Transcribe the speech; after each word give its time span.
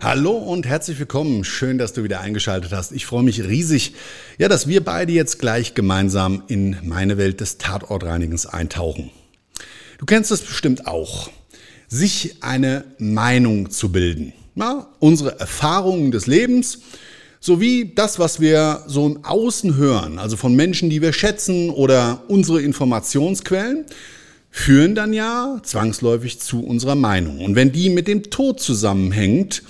Hallo 0.00 0.30
und 0.30 0.64
herzlich 0.64 1.00
willkommen. 1.00 1.42
Schön, 1.42 1.76
dass 1.76 1.92
du 1.92 2.04
wieder 2.04 2.20
eingeschaltet 2.20 2.70
hast. 2.70 2.92
Ich 2.92 3.04
freue 3.04 3.24
mich 3.24 3.42
riesig, 3.42 3.94
ja, 4.38 4.46
dass 4.46 4.68
wir 4.68 4.84
beide 4.84 5.10
jetzt 5.10 5.40
gleich 5.40 5.74
gemeinsam 5.74 6.44
in 6.46 6.76
meine 6.84 7.18
Welt 7.18 7.40
des 7.40 7.58
Tatortreinigens 7.58 8.46
eintauchen. 8.46 9.10
Du 9.98 10.06
kennst 10.06 10.30
es 10.30 10.42
bestimmt 10.42 10.86
auch. 10.86 11.30
Sich 11.88 12.36
eine 12.42 12.84
Meinung 12.98 13.70
zu 13.70 13.90
bilden. 13.90 14.32
Ja, 14.54 14.86
unsere 15.00 15.40
Erfahrungen 15.40 16.12
des 16.12 16.28
Lebens 16.28 16.78
sowie 17.40 17.92
das, 17.92 18.20
was 18.20 18.38
wir 18.38 18.84
so 18.86 19.04
im 19.04 19.24
Außen 19.24 19.74
hören, 19.74 20.20
also 20.20 20.36
von 20.36 20.54
Menschen, 20.54 20.90
die 20.90 21.02
wir 21.02 21.12
schätzen 21.12 21.70
oder 21.70 22.22
unsere 22.28 22.62
Informationsquellen, 22.62 23.84
führen 24.48 24.94
dann 24.94 25.12
ja 25.12 25.60
zwangsläufig 25.64 26.38
zu 26.38 26.64
unserer 26.64 26.94
Meinung. 26.94 27.40
Und 27.40 27.56
wenn 27.56 27.72
die 27.72 27.90
mit 27.90 28.06
dem 28.06 28.30
Tod 28.30 28.60
zusammenhängt, 28.60 29.64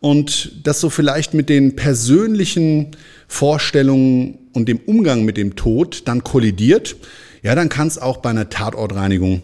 und 0.00 0.66
das 0.66 0.80
so 0.80 0.90
vielleicht 0.90 1.34
mit 1.34 1.48
den 1.48 1.76
persönlichen 1.76 2.92
Vorstellungen 3.26 4.38
und 4.52 4.68
dem 4.68 4.78
Umgang 4.78 5.24
mit 5.24 5.36
dem 5.36 5.56
Tod 5.56 6.02
dann 6.06 6.24
kollidiert, 6.24 6.96
ja, 7.42 7.54
dann 7.54 7.68
kann 7.68 7.88
es 7.88 7.98
auch 7.98 8.18
bei 8.18 8.30
einer 8.30 8.48
Tatortreinigung 8.48 9.42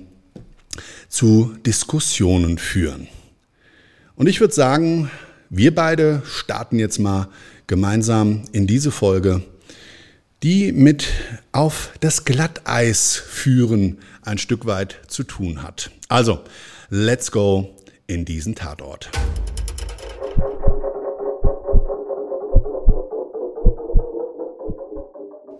zu 1.08 1.55
Diskussionen 1.64 2.58
führen. 2.58 3.08
Und 4.16 4.28
ich 4.28 4.41
würde 4.41 4.55
sagen, 4.55 5.11
wir 5.50 5.74
beide 5.74 6.22
starten 6.24 6.78
jetzt 6.78 6.98
mal 6.98 7.28
gemeinsam 7.66 8.42
in 8.52 8.66
diese 8.66 8.91
Folge, 8.91 9.42
die 10.42 10.72
mit 10.72 11.06
auf 11.52 11.91
das 12.00 12.24
Glatteis 12.24 13.16
führen 13.16 13.98
ein 14.22 14.39
Stück 14.39 14.66
weit 14.66 15.00
zu 15.08 15.22
tun 15.22 15.62
hat. 15.62 15.90
Also, 16.08 16.40
let's 16.90 17.30
go 17.30 17.74
in 18.06 18.24
diesen 18.24 18.55
Tatort. 18.55 19.11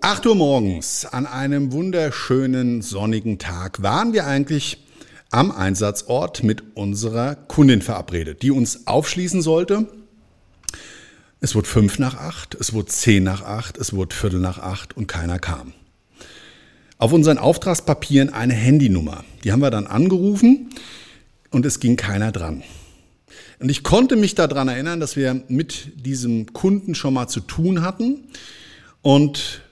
8 0.05 0.27
Uhr 0.27 0.35
morgens 0.35 1.07
an 1.07 1.25
einem 1.25 1.73
wunderschönen 1.73 2.83
sonnigen 2.83 3.39
Tag 3.39 3.81
waren 3.83 4.13
wir 4.13 4.27
eigentlich 4.27 4.85
am 5.31 5.51
Einsatzort 5.51 6.43
mit 6.43 6.77
unserer 6.77 7.37
Kundin 7.37 7.81
verabredet, 7.81 8.43
die 8.43 8.51
uns 8.51 8.87
aufschließen 8.87 9.41
sollte. 9.41 9.89
Es 11.41 11.55
wurde 11.55 11.69
fünf 11.69 11.99
nach 11.99 12.17
acht, 12.19 12.55
es 12.55 12.75
wurde 12.75 12.89
zehn 12.89 13.25
nach 13.25 13.41
acht, 13.45 13.79
es 13.79 13.95
wurde 13.95 14.15
Viertel 14.15 14.41
nach 14.41 14.59
acht 14.59 14.95
und 14.95 15.07
keiner 15.07 15.39
kam. 15.39 15.73
Auf 16.99 17.15
unseren 17.15 17.39
Auftragspapieren 17.39 18.29
eine 18.29 18.53
Handynummer. 18.53 19.25
Die 19.43 19.53
haben 19.53 19.61
wir 19.61 19.71
dann 19.71 19.87
angerufen 19.87 20.69
und 21.51 21.65
es 21.65 21.81
ging 21.81 21.97
keiner 21.97 22.31
dran. 22.31 22.63
Und 23.59 23.71
ich 23.71 23.83
konnte 23.83 24.17
mich 24.17 24.35
daran 24.35 24.69
erinnern, 24.69 25.01
dass 25.01 25.17
wir 25.17 25.45
mit 25.49 26.05
diesem 26.05 26.53
Kunden 26.53 26.95
schon 26.95 27.15
mal 27.15 27.29
zu 27.29 27.41
tun 27.41 27.81
hatten. 27.81 28.29
Und 29.01 29.64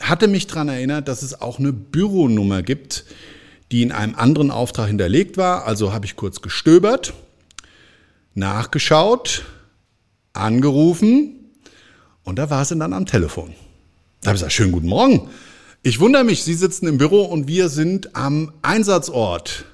hatte 0.00 0.28
mich 0.28 0.46
daran 0.46 0.68
erinnert, 0.68 1.08
dass 1.08 1.22
es 1.22 1.40
auch 1.40 1.58
eine 1.58 1.72
Büronummer 1.72 2.62
gibt, 2.62 3.04
die 3.70 3.82
in 3.82 3.92
einem 3.92 4.14
anderen 4.14 4.50
Auftrag 4.50 4.88
hinterlegt 4.88 5.36
war. 5.36 5.66
Also 5.66 5.92
habe 5.92 6.06
ich 6.06 6.16
kurz 6.16 6.42
gestöbert, 6.42 7.12
nachgeschaut, 8.34 9.44
angerufen 10.32 11.36
und 12.24 12.38
da 12.38 12.50
war 12.50 12.64
sie 12.64 12.76
dann 12.76 12.92
am 12.92 13.06
Telefon. 13.06 13.54
Da 14.20 14.28
habe 14.28 14.36
ich 14.36 14.40
gesagt, 14.40 14.52
schönen 14.52 14.72
guten 14.72 14.88
Morgen. 14.88 15.28
Ich 15.82 15.98
wundere 15.98 16.24
mich, 16.24 16.44
Sie 16.44 16.54
sitzen 16.54 16.86
im 16.86 16.98
Büro 16.98 17.22
und 17.22 17.48
wir 17.48 17.68
sind 17.68 18.14
am 18.14 18.52
Einsatzort. 18.60 19.64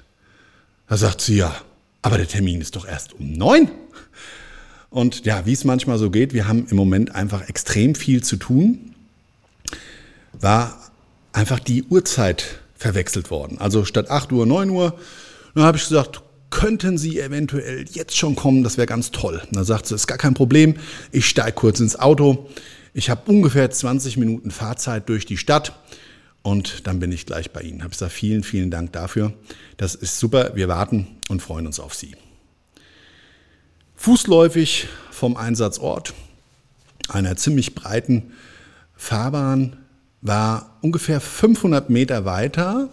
Da 0.87 0.95
sagt 0.95 1.19
sie, 1.19 1.37
ja, 1.37 1.53
aber 2.01 2.17
der 2.17 2.27
Termin 2.27 2.61
ist 2.61 2.77
doch 2.77 2.87
erst 2.87 3.13
um 3.13 3.33
neun. 3.33 3.69
Und 4.89 5.25
ja, 5.25 5.45
wie 5.45 5.51
es 5.51 5.65
manchmal 5.65 5.97
so 5.97 6.09
geht, 6.09 6.33
wir 6.33 6.47
haben 6.47 6.65
im 6.69 6.77
Moment 6.77 7.13
einfach 7.13 7.49
extrem 7.49 7.93
viel 7.93 8.23
zu 8.23 8.37
tun 8.37 8.95
war 10.39 10.91
einfach 11.33 11.59
die 11.59 11.83
Uhrzeit 11.83 12.59
verwechselt 12.75 13.31
worden. 13.31 13.57
Also 13.59 13.85
statt 13.85 14.09
8 14.09 14.31
Uhr, 14.31 14.45
9 14.45 14.69
Uhr. 14.69 14.97
Dann 15.55 15.63
habe 15.63 15.77
ich 15.77 15.83
gesagt, 15.83 16.21
könnten 16.49 16.97
Sie 16.97 17.19
eventuell 17.19 17.85
jetzt 17.91 18.15
schon 18.15 18.35
kommen, 18.35 18.63
das 18.63 18.77
wäre 18.77 18.87
ganz 18.87 19.11
toll. 19.11 19.41
Und 19.45 19.55
dann 19.55 19.65
sagt 19.65 19.87
sie, 19.87 19.95
ist 19.95 20.07
gar 20.07 20.17
kein 20.17 20.33
Problem, 20.33 20.75
ich 21.11 21.27
steige 21.27 21.53
kurz 21.53 21.79
ins 21.79 21.97
Auto. 21.97 22.49
Ich 22.93 23.09
habe 23.09 23.29
ungefähr 23.29 23.69
20 23.69 24.17
Minuten 24.17 24.51
Fahrzeit 24.51 25.09
durch 25.09 25.25
die 25.25 25.37
Stadt 25.37 25.73
und 26.41 26.87
dann 26.87 26.99
bin 26.99 27.11
ich 27.11 27.25
gleich 27.25 27.51
bei 27.51 27.61
Ihnen. 27.61 27.83
Habe 27.83 27.91
gesagt, 27.91 28.13
vielen, 28.13 28.43
vielen 28.43 28.71
Dank 28.71 28.93
dafür. 28.93 29.33
Das 29.75 29.95
ist 29.95 30.19
super, 30.19 30.55
wir 30.55 30.67
warten 30.67 31.07
und 31.29 31.41
freuen 31.41 31.67
uns 31.67 31.79
auf 31.79 31.93
Sie. 31.93 32.15
Fußläufig 33.95 34.87
vom 35.11 35.35
Einsatzort, 35.35 36.13
einer 37.09 37.35
ziemlich 37.35 37.75
breiten 37.75 38.31
Fahrbahn, 38.95 39.75
war 40.21 40.77
ungefähr 40.81 41.21
500 41.21 41.89
Meter 41.89 42.25
weiter 42.25 42.89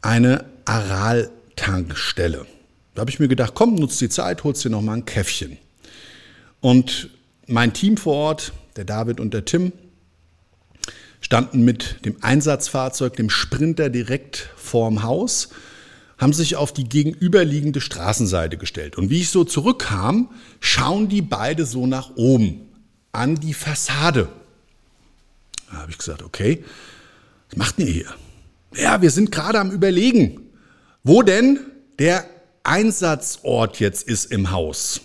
eine 0.00 0.44
Aral-Tankstelle. 0.64 2.46
Da 2.94 3.00
habe 3.00 3.10
ich 3.10 3.20
mir 3.20 3.28
gedacht, 3.28 3.52
komm, 3.54 3.74
nutzt 3.74 4.00
die 4.00 4.08
Zeit, 4.08 4.44
holst 4.44 4.64
dir 4.64 4.70
noch 4.70 4.82
mal 4.82 4.94
ein 4.94 5.04
Käffchen. 5.04 5.58
Und 6.60 7.10
mein 7.46 7.72
Team 7.72 7.96
vor 7.96 8.14
Ort, 8.14 8.52
der 8.76 8.84
David 8.84 9.20
und 9.20 9.34
der 9.34 9.44
Tim, 9.44 9.72
standen 11.20 11.64
mit 11.64 12.04
dem 12.04 12.16
Einsatzfahrzeug, 12.22 13.16
dem 13.16 13.30
Sprinter, 13.30 13.90
direkt 13.90 14.50
vorm 14.56 15.02
Haus, 15.02 15.50
haben 16.16 16.32
sich 16.32 16.56
auf 16.56 16.72
die 16.72 16.88
gegenüberliegende 16.88 17.80
Straßenseite 17.80 18.56
gestellt. 18.56 18.98
Und 18.98 19.10
wie 19.10 19.20
ich 19.20 19.30
so 19.30 19.44
zurückkam, 19.44 20.30
schauen 20.60 21.08
die 21.08 21.22
beide 21.22 21.64
so 21.64 21.86
nach 21.86 22.16
oben 22.16 22.68
an 23.12 23.36
die 23.36 23.54
Fassade 23.54 24.28
da 25.70 25.78
habe 25.78 25.90
ich 25.90 25.98
gesagt, 25.98 26.22
okay, 26.22 26.64
was 27.50 27.56
macht 27.56 27.78
ihr 27.78 27.86
hier? 27.86 28.14
Ja, 28.74 29.00
wir 29.02 29.10
sind 29.10 29.32
gerade 29.32 29.58
am 29.58 29.70
Überlegen, 29.70 30.40
wo 31.02 31.22
denn 31.22 31.60
der 31.98 32.24
Einsatzort 32.64 33.80
jetzt 33.80 34.06
ist 34.06 34.26
im 34.26 34.50
Haus. 34.50 35.00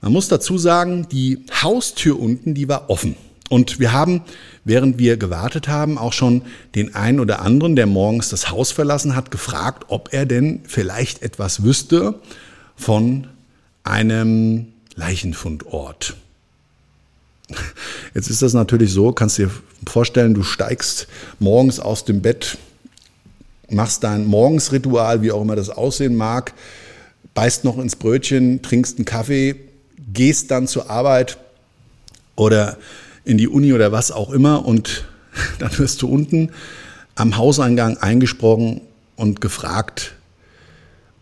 Man 0.00 0.12
muss 0.12 0.28
dazu 0.28 0.58
sagen, 0.58 1.06
die 1.10 1.46
Haustür 1.62 2.18
unten, 2.18 2.54
die 2.54 2.68
war 2.68 2.90
offen. 2.90 3.14
Und 3.48 3.78
wir 3.78 3.92
haben, 3.92 4.22
während 4.64 4.98
wir 4.98 5.16
gewartet 5.16 5.68
haben, 5.68 5.98
auch 5.98 6.12
schon 6.12 6.42
den 6.74 6.94
einen 6.94 7.20
oder 7.20 7.42
anderen, 7.42 7.76
der 7.76 7.86
morgens 7.86 8.30
das 8.30 8.50
Haus 8.50 8.72
verlassen 8.72 9.14
hat, 9.14 9.30
gefragt, 9.30 9.84
ob 9.88 10.12
er 10.12 10.26
denn 10.26 10.62
vielleicht 10.66 11.22
etwas 11.22 11.62
wüsste 11.62 12.18
von 12.74 13.28
einem 13.84 14.72
Leichenfundort. 14.94 16.16
Jetzt 18.14 18.30
ist 18.30 18.42
das 18.42 18.54
natürlich 18.54 18.92
so, 18.92 19.12
kannst 19.12 19.38
dir 19.38 19.50
vorstellen, 19.86 20.34
du 20.34 20.42
steigst 20.42 21.08
morgens 21.38 21.80
aus 21.80 22.04
dem 22.04 22.22
Bett, 22.22 22.58
machst 23.70 24.04
dein 24.04 24.26
Morgensritual, 24.26 25.22
wie 25.22 25.32
auch 25.32 25.42
immer 25.42 25.56
das 25.56 25.70
aussehen 25.70 26.16
mag, 26.16 26.52
beißt 27.34 27.64
noch 27.64 27.78
ins 27.78 27.96
Brötchen, 27.96 28.62
trinkst 28.62 28.98
einen 28.98 29.04
Kaffee, 29.04 29.56
gehst 30.12 30.50
dann 30.50 30.66
zur 30.66 30.90
Arbeit 30.90 31.38
oder 32.36 32.76
in 33.24 33.38
die 33.38 33.48
Uni 33.48 33.72
oder 33.72 33.92
was 33.92 34.10
auch 34.10 34.30
immer 34.30 34.64
und 34.64 35.04
dann 35.58 35.76
wirst 35.78 36.02
du 36.02 36.08
unten 36.08 36.50
am 37.14 37.36
Hauseingang 37.36 37.98
eingesprochen 37.98 38.80
und 39.16 39.40
gefragt, 39.40 40.14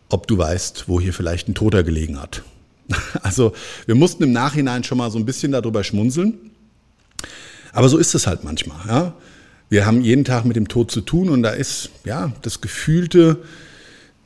ob 0.09 0.27
du 0.27 0.39
weißt, 0.39 0.89
wo 0.89 1.01
hier 1.01 1.13
vielleicht 1.13 1.49
ein 1.49 1.55
Toter 1.55 1.83
gelegen 1.83 2.21
hat. 2.21 2.43
Also 3.23 3.53
wir 3.87 3.95
mussten 3.95 4.23
im 4.23 4.33
Nachhinein 4.33 4.85
schon 4.85 4.99
mal 4.99 5.11
so 5.11 5.19
ein 5.19 5.25
bisschen 5.25 5.53
darüber 5.53 5.85
schmunzeln. 5.85 6.51
Aber 7.73 7.89
so 7.89 7.99
ist 7.99 8.15
es 8.15 8.27
halt 8.27 8.45
manchmal. 8.45 8.87
Ja? 8.89 9.15
Wir 9.69 9.87
haben 9.87 10.01
jeden 10.03 10.25
Tag 10.25 10.45
mit 10.45 10.57
dem 10.57 10.69
Tod 10.69 10.91
zu 10.91 11.01
tun 11.01 11.29
und 11.29 11.43
da 11.43 11.51
ist 11.51 11.91
ja 12.05 12.33
das 12.43 12.61
Gefühlte, 12.61 13.39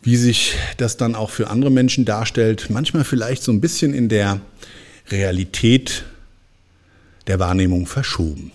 wie 0.02 0.16
sich 0.16 0.55
das 0.76 0.96
dann 0.96 1.14
auch 1.14 1.31
für 1.31 1.50
andere 1.50 1.70
Menschen 1.70 2.05
darstellt, 2.05 2.69
manchmal 2.70 3.05
vielleicht 3.05 3.43
so 3.43 3.52
ein 3.52 3.61
bisschen 3.61 3.94
in 3.94 4.08
der 4.08 4.40
Realität 5.10 6.05
der 7.26 7.38
Wahrnehmung 7.38 7.87
verschoben. 7.87 8.52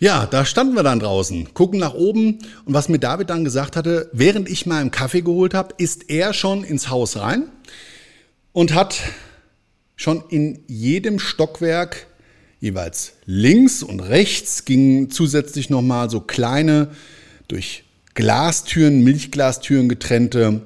Ja, 0.00 0.26
da 0.26 0.44
standen 0.44 0.74
wir 0.74 0.84
dann 0.84 1.00
draußen, 1.00 1.54
gucken 1.54 1.80
nach 1.80 1.94
oben 1.94 2.38
und 2.64 2.74
was 2.74 2.88
mir 2.88 3.00
David 3.00 3.30
dann 3.30 3.42
gesagt 3.42 3.74
hatte, 3.74 4.08
während 4.12 4.48
ich 4.48 4.64
mal 4.64 4.80
einen 4.80 4.92
Kaffee 4.92 5.22
geholt 5.22 5.54
habe, 5.54 5.74
ist 5.78 6.08
er 6.08 6.32
schon 6.34 6.62
ins 6.62 6.88
Haus 6.88 7.16
rein 7.16 7.48
und 8.52 8.74
hat 8.74 9.00
schon 9.98 10.22
in 10.30 10.60
jedem 10.68 11.18
Stockwerk 11.18 12.06
jeweils 12.60 13.12
links 13.26 13.82
und 13.82 14.00
rechts 14.00 14.64
gingen 14.64 15.10
zusätzlich 15.10 15.68
nochmal 15.68 16.08
so 16.08 16.20
kleine 16.20 16.88
durch 17.48 17.84
Glastüren, 18.14 19.04
Milchglastüren 19.04 19.88
getrennte 19.88 20.62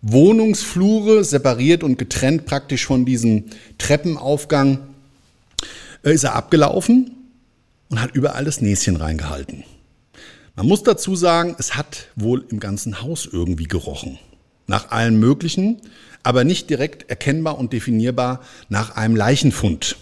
Wohnungsflure, 0.00 1.24
separiert 1.24 1.82
und 1.82 1.98
getrennt 1.98 2.46
praktisch 2.46 2.86
von 2.86 3.04
diesem 3.04 3.46
Treppenaufgang, 3.78 4.78
äh, 6.04 6.14
ist 6.14 6.24
er 6.24 6.36
abgelaufen 6.36 7.10
und 7.90 8.00
hat 8.00 8.14
überall 8.14 8.44
das 8.44 8.60
Näschen 8.60 8.96
reingehalten. 8.96 9.64
Man 10.54 10.66
muss 10.66 10.84
dazu 10.84 11.16
sagen, 11.16 11.56
es 11.58 11.74
hat 11.74 12.08
wohl 12.14 12.44
im 12.48 12.60
ganzen 12.60 13.02
Haus 13.02 13.28
irgendwie 13.30 13.66
gerochen. 13.66 14.18
Nach 14.68 14.92
allem 14.92 15.18
Möglichen, 15.18 15.80
aber 16.22 16.44
nicht 16.44 16.70
direkt 16.70 17.10
erkennbar 17.10 17.58
und 17.58 17.72
definierbar 17.72 18.40
nach 18.68 18.94
einem 18.94 19.16
Leichenfund. 19.16 19.96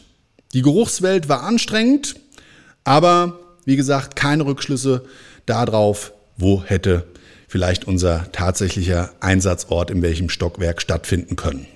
Die 0.53 0.61
Geruchswelt 0.61 1.31
war 1.31 1.43
anstrengend, 1.43 2.17
aber 2.85 3.41
wie 3.65 3.77
gesagt, 3.77 4.17
keine 4.17 4.45
Rückschlüsse 4.45 5.07
darauf, 5.47 6.13
wo 6.37 6.63
hätte 6.63 7.07
vielleicht 7.49 7.87
unser 7.87 8.31
tatsächlicher 8.33 9.13
Einsatzort 9.21 9.91
in 9.91 10.03
welchem 10.03 10.29
Stockwerk 10.29 10.83
stattfinden 10.83 11.37
können. 11.37 11.67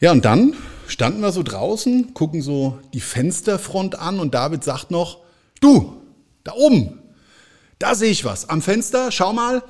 Ja, 0.00 0.12
und 0.12 0.24
dann 0.24 0.54
standen 0.86 1.22
wir 1.22 1.32
so 1.32 1.42
draußen, 1.42 2.14
gucken 2.14 2.42
so 2.42 2.78
die 2.92 3.00
Fensterfront 3.00 3.98
an 3.98 4.20
und 4.20 4.34
David 4.34 4.62
sagt 4.62 4.90
noch, 4.90 5.18
du, 5.60 6.02
da 6.44 6.52
oben, 6.52 6.98
da 7.78 7.94
sehe 7.94 8.10
ich 8.10 8.24
was. 8.24 8.48
Am 8.48 8.60
Fenster, 8.60 9.10
schau 9.10 9.32
mal, 9.32 9.62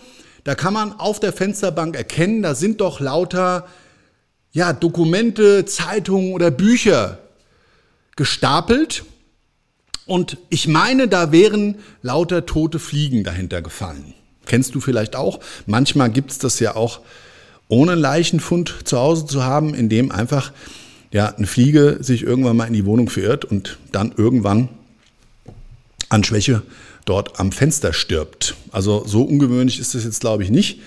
da 0.44 0.54
kann 0.54 0.74
man 0.74 0.92
auf 0.92 1.20
der 1.20 1.32
Fensterbank 1.32 1.96
erkennen, 1.96 2.42
da 2.42 2.54
sind 2.54 2.80
doch 2.80 3.00
lauter 3.00 3.66
ja, 4.52 4.72
Dokumente, 4.72 5.64
Zeitungen 5.64 6.32
oder 6.32 6.50
Bücher 6.50 7.18
gestapelt. 8.16 9.04
Und 10.06 10.36
ich 10.50 10.68
meine, 10.68 11.08
da 11.08 11.32
wären 11.32 11.76
lauter 12.02 12.46
tote 12.46 12.78
Fliegen 12.78 13.24
dahinter 13.24 13.62
gefallen. 13.62 14.14
Kennst 14.46 14.74
du 14.74 14.80
vielleicht 14.80 15.16
auch? 15.16 15.40
Manchmal 15.66 16.10
gibt 16.10 16.30
es 16.30 16.38
das 16.38 16.60
ja 16.60 16.76
auch 16.76 17.00
ohne 17.68 17.94
Leichenfund 17.94 18.76
zu 18.84 18.98
Hause 18.98 19.26
zu 19.26 19.42
haben, 19.42 19.74
in 19.74 19.88
dem 19.88 20.12
einfach 20.12 20.52
ja, 21.10 21.34
eine 21.34 21.46
Fliege 21.46 21.98
sich 22.00 22.22
irgendwann 22.22 22.56
mal 22.56 22.66
in 22.66 22.74
die 22.74 22.84
Wohnung 22.84 23.08
verirrt 23.08 23.44
und 23.44 23.78
dann 23.92 24.12
irgendwann 24.16 24.68
an 26.10 26.22
Schwäche 26.22 26.62
dort 27.04 27.40
am 27.40 27.52
Fenster 27.52 27.92
stirbt. 27.92 28.54
Also 28.72 29.04
so 29.06 29.22
ungewöhnlich 29.22 29.78
ist 29.78 29.94
das 29.94 30.04
jetzt, 30.04 30.20
glaube 30.20 30.42
ich, 30.42 30.50
nicht. 30.50 30.80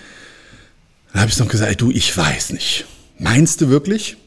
Dann 1.11 1.21
habe 1.21 1.31
ich 1.31 1.39
noch 1.39 1.47
gesagt, 1.47 1.81
du, 1.81 1.91
ich 1.91 2.15
weiß 2.15 2.51
nicht. 2.51 2.85
Meinst 3.19 3.61
du 3.61 3.69
wirklich? 3.69 4.17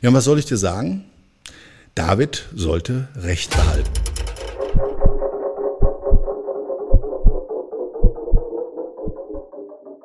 Ja, 0.00 0.10
und 0.10 0.14
was 0.14 0.24
soll 0.24 0.38
ich 0.38 0.46
dir 0.46 0.56
sagen? 0.56 1.04
David 1.94 2.46
sollte 2.54 3.08
Recht 3.16 3.50
behalten. 3.50 3.90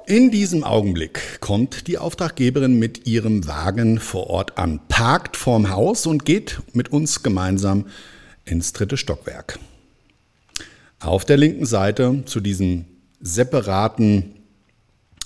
In 0.06 0.32
diesem 0.32 0.64
Augenblick 0.64 1.40
kommt 1.40 1.88
die 1.88 2.00
Auftraggeberin 2.00 2.80
mit 2.80 3.06
ihrem 3.06 3.46
Wagen 3.46 4.00
vor 4.00 4.28
Ort 4.28 4.58
an, 4.58 4.80
parkt 4.88 5.38
vorm 5.38 5.70
Haus 5.70 6.08
und 6.08 6.26
geht 6.26 6.62
mit 6.74 6.92
uns 6.92 7.22
gemeinsam 7.22 7.86
ins 8.44 8.74
dritte 8.74 8.98
Stockwerk. 8.98 9.60
Auf 11.00 11.24
der 11.26 11.38
linken 11.38 11.66
Seite 11.66 12.24
zu 12.26 12.40
diesem 12.40 12.86
separaten 13.22 14.36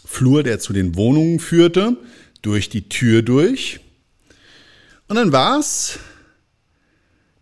Flur, 0.06 0.44
der 0.44 0.60
zu 0.60 0.74
den 0.74 0.96
Wohnungen 0.96 1.40
führte, 1.40 1.98
durch 2.42 2.70
die 2.70 2.90
Tür 2.90 3.22
durch. 3.22 3.80
Und 5.08 5.16
dann 5.16 5.32
war 5.32 5.60
es 5.60 6.00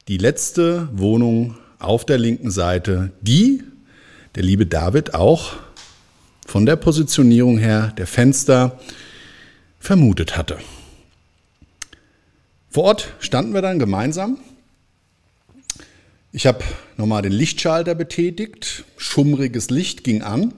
die 0.08 0.18
letzte 0.18 0.90
Wohnung 0.94 1.58
auf 1.80 2.06
der 2.06 2.18
linken 2.18 2.52
Seite, 2.52 3.12
die 3.22 3.64
der 4.36 4.44
liebe 4.44 4.66
David 4.66 5.14
auch 5.14 5.54
von 6.46 6.66
der 6.66 6.76
Positionierung 6.76 7.58
her 7.58 7.94
der 7.98 8.08
Fenster 8.08 8.80
vermutet 9.80 10.38
hatte. 10.38 10.58
Vor 12.70 12.86
Ort 12.86 13.14
standen 13.20 13.54
wir 13.54 13.62
dann 13.62 13.80
gemeinsam. 13.80 14.38
Ich 16.34 16.48
habe 16.48 16.64
nochmal 16.96 17.24
den 17.24 17.34
Lichtschalter 17.34 17.94
betätigt, 17.94 18.86
schummriges 18.96 19.70
Licht 19.70 20.06
ging 20.06 20.22
an 20.22 20.54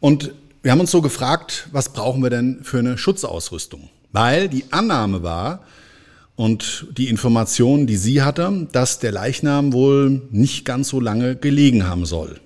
und 0.00 0.32
wir 0.62 0.72
haben 0.72 0.80
uns 0.80 0.90
so 0.90 1.02
gefragt, 1.02 1.68
was 1.70 1.92
brauchen 1.92 2.22
wir 2.22 2.30
denn 2.30 2.60
für 2.62 2.78
eine 2.78 2.96
Schutzausrüstung? 2.96 3.90
Weil 4.12 4.48
die 4.48 4.64
Annahme 4.70 5.22
war 5.22 5.64
und 6.34 6.86
die 6.96 7.08
Information, 7.08 7.86
die 7.86 7.98
sie 7.98 8.22
hatte, 8.22 8.68
dass 8.72 8.98
der 8.98 9.12
Leichnam 9.12 9.74
wohl 9.74 10.22
nicht 10.30 10.64
ganz 10.64 10.88
so 10.88 10.98
lange 10.98 11.36
gelegen 11.36 11.86
haben 11.86 12.06
soll. 12.06 12.40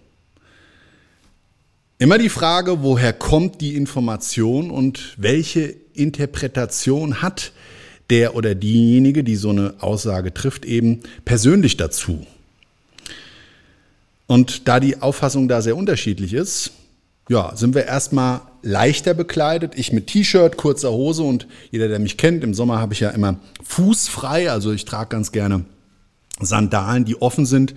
Immer 1.98 2.18
die 2.18 2.30
Frage, 2.30 2.82
woher 2.82 3.12
kommt 3.12 3.60
die 3.60 3.76
Information 3.76 4.72
und 4.72 5.14
welche 5.18 5.76
Interpretation 5.94 7.22
hat 7.22 7.52
der 8.10 8.34
oder 8.34 8.56
diejenige, 8.56 9.22
die 9.22 9.36
so 9.36 9.50
eine 9.50 9.74
Aussage 9.78 10.34
trifft, 10.34 10.64
eben 10.64 11.00
persönlich 11.24 11.76
dazu. 11.76 12.26
Und 14.30 14.68
da 14.68 14.78
die 14.78 15.02
Auffassung 15.02 15.48
da 15.48 15.60
sehr 15.60 15.76
unterschiedlich 15.76 16.34
ist, 16.34 16.70
ja, 17.28 17.56
sind 17.56 17.74
wir 17.74 17.86
erstmal 17.86 18.42
leichter 18.62 19.14
bekleidet. 19.14 19.72
Ich 19.76 19.92
mit 19.92 20.06
T-Shirt, 20.06 20.56
kurzer 20.56 20.92
Hose 20.92 21.22
und 21.22 21.46
jeder, 21.70 21.88
der 21.88 21.98
mich 21.98 22.16
kennt, 22.16 22.44
im 22.44 22.54
Sommer 22.54 22.78
habe 22.78 22.92
ich 22.92 23.00
ja 23.00 23.10
immer 23.10 23.40
fußfrei, 23.64 24.50
also 24.50 24.72
ich 24.72 24.84
trage 24.84 25.08
ganz 25.08 25.32
gerne 25.32 25.64
Sandalen, 26.40 27.04
die 27.04 27.20
offen 27.20 27.44
sind 27.44 27.74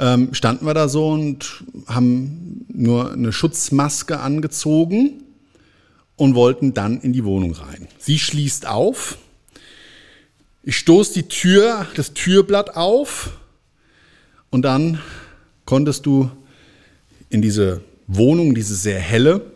ähm, 0.00 0.32
standen 0.32 0.64
wir 0.64 0.74
da 0.74 0.88
so 0.88 1.10
und 1.10 1.62
haben 1.86 2.64
nur 2.68 3.12
eine 3.12 3.32
Schutzmaske 3.32 4.18
angezogen 4.18 5.22
und 6.16 6.34
wollten 6.34 6.72
dann 6.72 7.00
in 7.00 7.12
die 7.12 7.24
Wohnung 7.24 7.52
rein. 7.52 7.86
Sie 7.98 8.18
schließt 8.18 8.66
auf. 8.66 9.18
Ich 10.62 10.78
stoße 10.78 11.12
die 11.12 11.28
Tür, 11.28 11.86
das 11.96 12.14
Türblatt 12.14 12.76
auf 12.76 13.30
und 14.50 14.62
dann 14.62 15.00
konntest 15.70 16.04
du 16.04 16.28
in 17.28 17.42
diese 17.42 17.80
Wohnung, 18.08 18.56
diese 18.56 18.74
sehr 18.74 18.98
helle, 18.98 19.52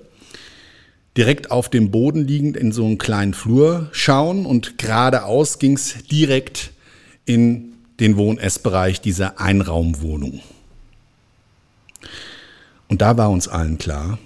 direkt 1.17 1.51
auf 1.51 1.69
dem 1.69 1.91
Boden 1.91 2.25
liegend 2.25 2.57
in 2.57 2.71
so 2.71 2.87
einen 2.87 2.99
kleinen 2.99 3.35
Flur 3.35 3.89
schauen 3.91 4.47
und 4.47 4.79
geradeaus 4.79 5.59
ging 5.59 5.75
es 5.75 6.05
direkt 6.07 6.71
in 7.27 7.73
den 7.99 8.17
Wohn-Essbereich 8.17 9.01
dieser 9.01 9.41
Einraumwohnung. 9.41 10.41
Und 12.87 13.03
da 13.03 13.17
war 13.17 13.29
uns 13.29 13.49
allen 13.49 13.79
klar, 13.79 14.21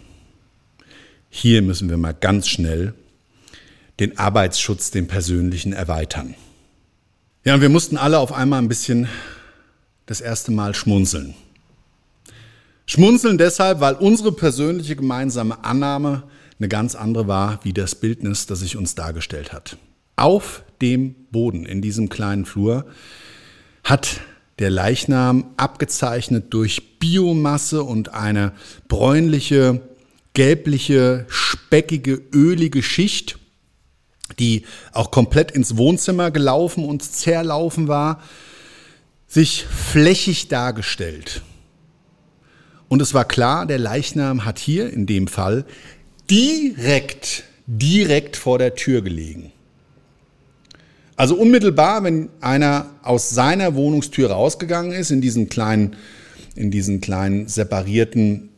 hier 1.30 1.62
müssen 1.62 1.88
wir 1.88 1.96
mal 1.96 2.12
ganz 2.12 2.48
schnell 2.48 2.92
den 3.98 4.18
Arbeitsschutz, 4.18 4.90
den 4.90 5.08
persönlichen, 5.08 5.72
erweitern. 5.72 6.34
Ja, 7.44 7.54
und 7.54 7.62
wir 7.62 7.70
mussten 7.70 7.96
alle 7.96 8.18
auf 8.18 8.30
einmal 8.30 8.60
ein 8.60 8.68
bisschen 8.68 9.08
das 10.04 10.20
erste 10.20 10.52
Mal 10.52 10.74
schmunzeln. 10.74 11.34
Schmunzeln 12.90 13.38
deshalb, 13.38 13.80
weil 13.80 13.94
unsere 13.94 14.32
persönliche 14.32 14.96
gemeinsame 14.96 15.62
Annahme 15.64 16.24
eine 16.58 16.68
ganz 16.68 16.94
andere 16.96 17.28
war, 17.28 17.60
wie 17.62 17.72
das 17.72 17.94
Bildnis, 17.94 18.46
das 18.46 18.60
sich 18.60 18.76
uns 18.76 18.96
dargestellt 18.96 19.52
hat. 19.52 19.76
Auf 20.16 20.64
dem 20.82 21.14
Boden 21.30 21.66
in 21.66 21.82
diesem 21.82 22.08
kleinen 22.08 22.46
Flur 22.46 22.86
hat 23.84 24.20
der 24.58 24.70
Leichnam 24.70 25.50
abgezeichnet 25.56 26.46
durch 26.50 26.98
Biomasse 26.98 27.84
und 27.84 28.14
eine 28.14 28.52
bräunliche, 28.88 29.82
gelbliche, 30.32 31.26
speckige, 31.28 32.20
ölige 32.32 32.82
Schicht 32.82 33.38
die 34.38 34.64
auch 34.92 35.10
komplett 35.10 35.50
ins 35.50 35.76
Wohnzimmer 35.76 36.30
gelaufen 36.30 36.84
und 36.84 37.02
zerlaufen 37.02 37.88
war, 37.88 38.22
sich 39.26 39.64
flächig 39.64 40.48
dargestellt. 40.48 41.42
Und 42.88 43.02
es 43.02 43.14
war 43.14 43.26
klar, 43.26 43.66
der 43.66 43.78
Leichnam 43.78 44.44
hat 44.44 44.58
hier 44.58 44.92
in 44.92 45.06
dem 45.06 45.26
Fall 45.26 45.64
direkt, 46.30 47.44
direkt 47.66 48.36
vor 48.36 48.58
der 48.58 48.74
Tür 48.74 49.02
gelegen. 49.02 49.52
Also 51.16 51.34
unmittelbar, 51.34 52.04
wenn 52.04 52.28
einer 52.40 52.86
aus 53.02 53.30
seiner 53.30 53.74
Wohnungstür 53.74 54.30
rausgegangen 54.30 54.92
ist, 54.92 55.10
in 55.10 55.20
diesen 55.20 55.48
kleinen, 55.48 55.96
in 56.54 56.70
diesen 56.70 57.00
kleinen 57.00 57.48
separierten 57.48 58.50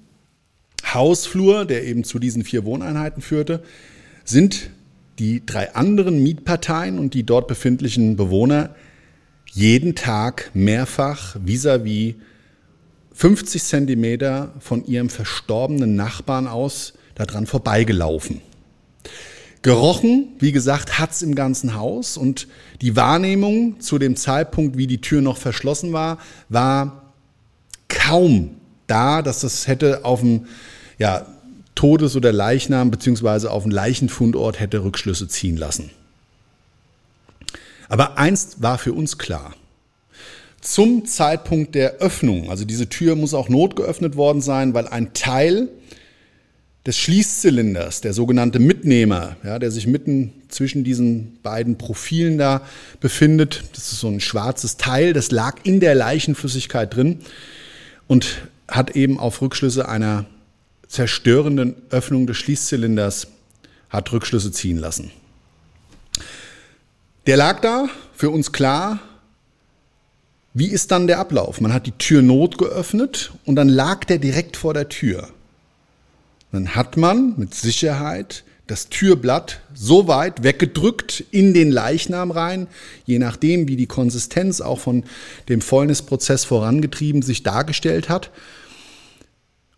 Hausflur, 0.92 1.64
der 1.64 1.84
eben 1.84 2.04
zu 2.04 2.18
diesen 2.18 2.44
vier 2.44 2.64
Wohneinheiten 2.64 3.22
führte, 3.22 3.62
sind 4.24 4.70
die 5.18 5.44
drei 5.44 5.74
anderen 5.74 6.22
Mietparteien 6.22 6.98
und 6.98 7.14
die 7.14 7.24
dort 7.24 7.48
befindlichen 7.48 8.16
Bewohner 8.16 8.74
jeden 9.52 9.94
Tag 9.94 10.50
mehrfach 10.54 11.36
vis-à-vis 11.44 12.14
-vis 12.14 12.14
50 13.12 13.62
Zentimeter 13.62 14.54
von 14.60 14.84
ihrem 14.86 15.08
verstorbenen 15.08 15.96
Nachbarn 15.96 16.46
aus 16.46 16.94
daran 17.14 17.46
vorbeigelaufen. 17.46 18.40
Gerochen, 19.62 20.28
wie 20.38 20.52
gesagt, 20.52 20.98
hat's 20.98 21.20
im 21.20 21.34
ganzen 21.34 21.74
Haus 21.74 22.16
und 22.16 22.48
die 22.80 22.96
Wahrnehmung 22.96 23.78
zu 23.80 23.98
dem 23.98 24.16
Zeitpunkt, 24.16 24.78
wie 24.78 24.86
die 24.86 25.02
Tür 25.02 25.20
noch 25.20 25.36
verschlossen 25.36 25.92
war, 25.92 26.18
war 26.48 27.12
kaum 27.88 28.56
da, 28.86 29.20
dass 29.20 29.40
das 29.40 29.66
hätte 29.66 30.04
auf 30.04 30.20
dem 30.20 30.46
ja, 30.98 31.26
Todes- 31.74 32.16
oder 32.16 32.32
Leichnam 32.32 32.90
beziehungsweise 32.90 33.50
auf 33.50 33.64
dem 33.64 33.72
Leichenfundort 33.72 34.58
hätte 34.58 34.82
Rückschlüsse 34.82 35.28
ziehen 35.28 35.58
lassen. 35.58 35.90
Aber 37.90 38.16
eins 38.18 38.62
war 38.62 38.78
für 38.78 38.92
uns 38.92 39.18
klar. 39.18 39.54
Zum 40.60 41.06
Zeitpunkt 41.06 41.74
der 41.74 41.94
Öffnung, 41.96 42.50
also 42.50 42.64
diese 42.64 42.88
Tür 42.88 43.16
muss 43.16 43.32
auch 43.32 43.48
notgeöffnet 43.48 44.16
worden 44.16 44.42
sein, 44.42 44.74
weil 44.74 44.86
ein 44.88 45.14
Teil 45.14 45.68
des 46.86 46.98
Schließzylinders, 46.98 48.00
der 48.00 48.12
sogenannte 48.12 48.58
Mitnehmer, 48.58 49.36
ja, 49.44 49.58
der 49.58 49.70
sich 49.70 49.86
mitten 49.86 50.32
zwischen 50.48 50.84
diesen 50.84 51.38
beiden 51.42 51.78
Profilen 51.78 52.38
da 52.38 52.62
befindet, 53.00 53.64
das 53.74 53.92
ist 53.92 54.00
so 54.00 54.08
ein 54.08 54.20
schwarzes 54.20 54.76
Teil, 54.76 55.12
das 55.12 55.30
lag 55.30 55.56
in 55.62 55.80
der 55.80 55.94
Leichenflüssigkeit 55.94 56.94
drin 56.94 57.20
und 58.06 58.42
hat 58.66 58.96
eben 58.96 59.18
auf 59.18 59.42
Rückschlüsse 59.42 59.88
einer 59.88 60.26
zerstörenden 60.88 61.76
Öffnung 61.90 62.26
des 62.26 62.36
Schließzylinders 62.38 63.28
hat 63.90 64.12
Rückschlüsse 64.12 64.52
ziehen 64.52 64.78
lassen. 64.78 65.10
Der 67.26 67.36
lag 67.36 67.60
da, 67.60 67.88
für 68.14 68.30
uns 68.30 68.52
klar. 68.52 69.00
Wie 70.52 70.68
ist 70.68 70.90
dann 70.90 71.06
der 71.06 71.20
Ablauf? 71.20 71.60
Man 71.60 71.72
hat 71.72 71.86
die 71.86 71.92
Tür 71.92 72.22
not 72.22 72.58
geöffnet 72.58 73.32
und 73.44 73.54
dann 73.54 73.68
lag 73.68 74.04
der 74.04 74.18
direkt 74.18 74.56
vor 74.56 74.74
der 74.74 74.88
Tür. 74.88 75.28
Dann 76.50 76.74
hat 76.74 76.96
man 76.96 77.34
mit 77.36 77.54
Sicherheit 77.54 78.42
das 78.66 78.88
Türblatt 78.88 79.60
so 79.74 80.06
weit 80.08 80.42
weggedrückt 80.42 81.24
in 81.30 81.54
den 81.54 81.70
Leichnam 81.70 82.30
rein, 82.30 82.68
je 83.04 83.18
nachdem, 83.18 83.68
wie 83.68 83.76
die 83.76 83.86
Konsistenz 83.86 84.60
auch 84.60 84.78
von 84.78 85.04
dem 85.48 85.60
Fäulnisprozess 85.60 86.44
vorangetrieben 86.44 87.22
sich 87.22 87.42
dargestellt 87.42 88.08
hat, 88.08 88.30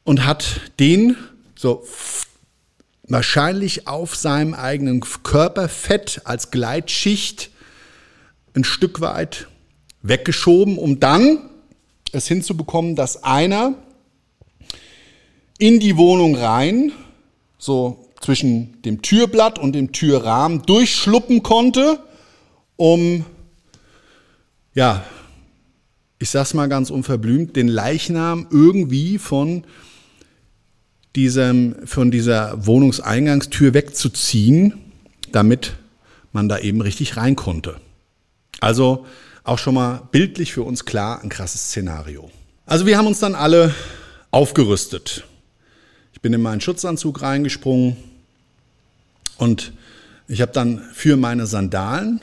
und 0.05 0.26
hat 0.26 0.61
den 0.79 1.17
so 1.55 1.87
wahrscheinlich 3.05 3.87
auf 3.87 4.14
seinem 4.17 4.52
eigenen 4.52 5.00
Körperfett 5.00 6.23
als 6.25 6.50
Gleitschicht 6.50 7.50
ein 8.55 8.64
Stück 8.64 9.00
weit 9.00 9.49
weggeschoben, 10.02 10.78
um 10.78 11.00
dann 11.00 11.38
es 12.12 12.26
hinzubekommen, 12.26 12.97
dass 12.97 13.23
einer 13.25 13.75
in 15.59 15.80
die 15.80 15.97
Wohnung 15.97 16.35
rein, 16.35 16.92
so 17.59 18.09
zwischen 18.21 18.82
dem 18.82 19.02
Türblatt 19.02 19.59
und 19.59 19.73
dem 19.73 19.92
Türrahmen 19.92 20.62
durchschluppen 20.62 21.42
konnte, 21.42 22.00
um, 22.76 23.25
ja, 24.75 25.04
ich 26.18 26.30
sag's 26.30 26.54
mal 26.54 26.68
ganz 26.68 26.90
unverblümt, 26.90 27.56
den 27.56 27.68
Leichnam 27.68 28.47
irgendwie 28.50 29.18
von 29.18 29.64
diesem, 31.16 31.87
von 31.87 32.11
dieser 32.11 32.66
Wohnungseingangstür 32.66 33.75
wegzuziehen, 33.75 34.75
damit 35.30 35.75
man 36.32 36.49
da 36.49 36.59
eben 36.59 36.80
richtig 36.80 37.16
rein 37.16 37.37
konnte. 37.37 37.80
Also 38.61 39.06
auch 39.44 39.58
schon 39.58 39.75
mal 39.75 40.02
bildlich 40.11 40.52
für 40.52 40.62
uns 40.62 40.84
klar 40.84 41.22
ein 41.22 41.28
krasses 41.28 41.62
Szenario. 41.62 42.30
Also 42.66 42.87
wir 42.87 42.96
haben 42.96 43.06
uns 43.06 43.18
dann 43.18 43.34
alle 43.34 43.75
aufgerüstet. 44.30 45.25
Ich 46.12 46.20
bin 46.20 46.32
in 46.32 46.42
meinen 46.42 46.61
Schutzanzug 46.61 47.22
reingesprungen 47.22 47.96
und 49.37 49.72
ich 50.28 50.40
habe 50.40 50.52
dann 50.52 50.80
für 50.92 51.16
meine 51.16 51.46
Sandalen 51.46 52.20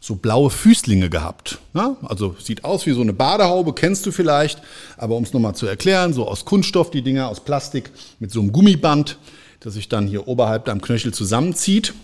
so 0.00 0.16
blaue 0.16 0.50
Füßlinge 0.50 1.10
gehabt. 1.10 1.58
Ja, 1.74 1.96
also 2.02 2.36
sieht 2.38 2.64
aus 2.64 2.86
wie 2.86 2.92
so 2.92 3.00
eine 3.00 3.12
Badehaube, 3.12 3.72
kennst 3.72 4.06
du 4.06 4.12
vielleicht, 4.12 4.60
aber 4.96 5.16
um 5.16 5.24
es 5.24 5.32
nochmal 5.32 5.54
zu 5.54 5.66
erklären, 5.66 6.12
so 6.12 6.28
aus 6.28 6.44
Kunststoff, 6.44 6.90
die 6.90 7.02
Dinger 7.02 7.28
aus 7.28 7.40
Plastik 7.40 7.90
mit 8.20 8.30
so 8.30 8.40
einem 8.40 8.52
Gummiband, 8.52 9.18
das 9.60 9.74
sich 9.74 9.88
dann 9.88 10.06
hier 10.06 10.28
oberhalb 10.28 10.66
deinem 10.66 10.80
Knöchel 10.80 11.12
zusammenzieht, 11.12 11.94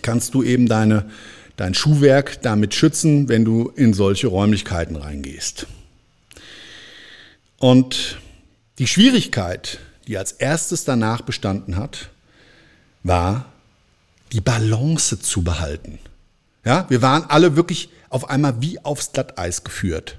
kannst 0.00 0.34
du 0.34 0.42
eben 0.42 0.68
deine, 0.68 1.06
dein 1.56 1.74
Schuhwerk 1.74 2.42
damit 2.42 2.74
schützen, 2.74 3.28
wenn 3.28 3.44
du 3.44 3.68
in 3.74 3.94
solche 3.94 4.28
Räumlichkeiten 4.28 4.96
reingehst. 4.96 5.66
Und 7.58 8.18
die 8.78 8.86
Schwierigkeit, 8.86 9.78
die 10.06 10.18
als 10.18 10.32
erstes 10.32 10.84
danach 10.84 11.20
bestanden 11.22 11.76
hat, 11.76 12.10
war, 13.02 13.46
die 14.32 14.40
Balance 14.40 15.20
zu 15.20 15.42
behalten. 15.42 15.98
Ja, 16.64 16.86
wir 16.88 17.02
waren 17.02 17.24
alle 17.28 17.56
wirklich 17.56 17.90
auf 18.08 18.30
einmal 18.30 18.60
wie 18.60 18.78
aufs 18.84 19.12
Glatteis 19.12 19.64
geführt. 19.64 20.18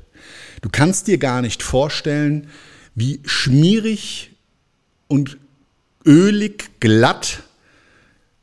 Du 0.62 0.70
kannst 0.70 1.08
dir 1.08 1.18
gar 1.18 1.42
nicht 1.42 1.63
vorstellen, 1.63 2.50
wie 2.96 3.22
schmierig 3.25 4.32
und 5.08 5.38
ölig 6.06 6.80
glatt 6.80 7.44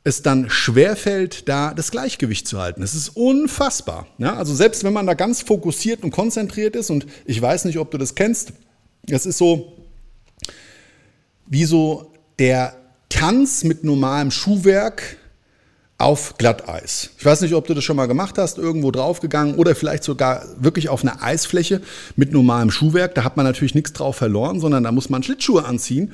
es 0.03 0.23
dann 0.23 0.49
schwerfällt, 0.49 1.47
da 1.47 1.73
das 1.73 1.91
Gleichgewicht 1.91 2.47
zu 2.47 2.59
halten. 2.59 2.81
Es 2.81 2.95
ist 2.95 3.09
unfassbar. 3.09 4.07
Ja, 4.17 4.35
also 4.35 4.53
selbst 4.55 4.83
wenn 4.83 4.93
man 4.93 5.05
da 5.05 5.13
ganz 5.13 5.41
fokussiert 5.41 6.03
und 6.03 6.11
konzentriert 6.11 6.75
ist, 6.75 6.89
und 6.89 7.05
ich 7.25 7.39
weiß 7.39 7.65
nicht, 7.65 7.77
ob 7.77 7.91
du 7.91 7.97
das 7.97 8.15
kennst, 8.15 8.53
es 9.07 9.25
ist 9.25 9.37
so 9.37 9.73
wie 11.45 11.65
so 11.65 12.13
der 12.39 12.75
Tanz 13.09 13.63
mit 13.63 13.83
normalem 13.83 14.31
Schuhwerk 14.31 15.17
auf 15.97 16.37
Glatteis. 16.37 17.11
Ich 17.19 17.25
weiß 17.25 17.41
nicht, 17.41 17.53
ob 17.53 17.67
du 17.67 17.75
das 17.75 17.83
schon 17.83 17.95
mal 17.95 18.07
gemacht 18.07 18.37
hast, 18.39 18.57
irgendwo 18.57 18.89
draufgegangen 18.89 19.55
oder 19.55 19.75
vielleicht 19.75 20.03
sogar 20.03 20.45
wirklich 20.57 20.89
auf 20.89 21.03
einer 21.03 21.21
Eisfläche 21.21 21.81
mit 22.15 22.31
normalem 22.31 22.71
Schuhwerk. 22.71 23.13
Da 23.13 23.23
hat 23.23 23.37
man 23.37 23.45
natürlich 23.45 23.75
nichts 23.75 23.93
drauf 23.93 24.15
verloren, 24.15 24.59
sondern 24.59 24.83
da 24.83 24.91
muss 24.91 25.09
man 25.09 25.21
Schlittschuhe 25.21 25.63
anziehen. 25.63 26.13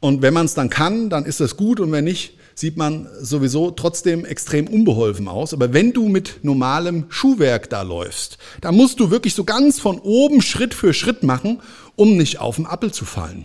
Und 0.00 0.20
wenn 0.20 0.34
man 0.34 0.44
es 0.44 0.54
dann 0.54 0.68
kann, 0.68 1.08
dann 1.08 1.24
ist 1.24 1.40
das 1.40 1.56
gut 1.56 1.80
und 1.80 1.90
wenn 1.92 2.04
nicht, 2.04 2.36
sieht 2.56 2.78
man 2.78 3.06
sowieso 3.20 3.70
trotzdem 3.70 4.24
extrem 4.24 4.66
unbeholfen 4.66 5.28
aus. 5.28 5.52
Aber 5.52 5.74
wenn 5.74 5.92
du 5.92 6.08
mit 6.08 6.40
normalem 6.42 7.04
Schuhwerk 7.10 7.68
da 7.68 7.82
läufst, 7.82 8.38
dann 8.62 8.74
musst 8.74 8.98
du 8.98 9.10
wirklich 9.10 9.34
so 9.34 9.44
ganz 9.44 9.78
von 9.78 9.98
oben 9.98 10.40
Schritt 10.40 10.72
für 10.72 10.94
Schritt 10.94 11.22
machen, 11.22 11.60
um 11.96 12.16
nicht 12.16 12.40
auf 12.40 12.56
den 12.56 12.66
Appel 12.66 12.92
zu 12.92 13.04
fallen. 13.04 13.44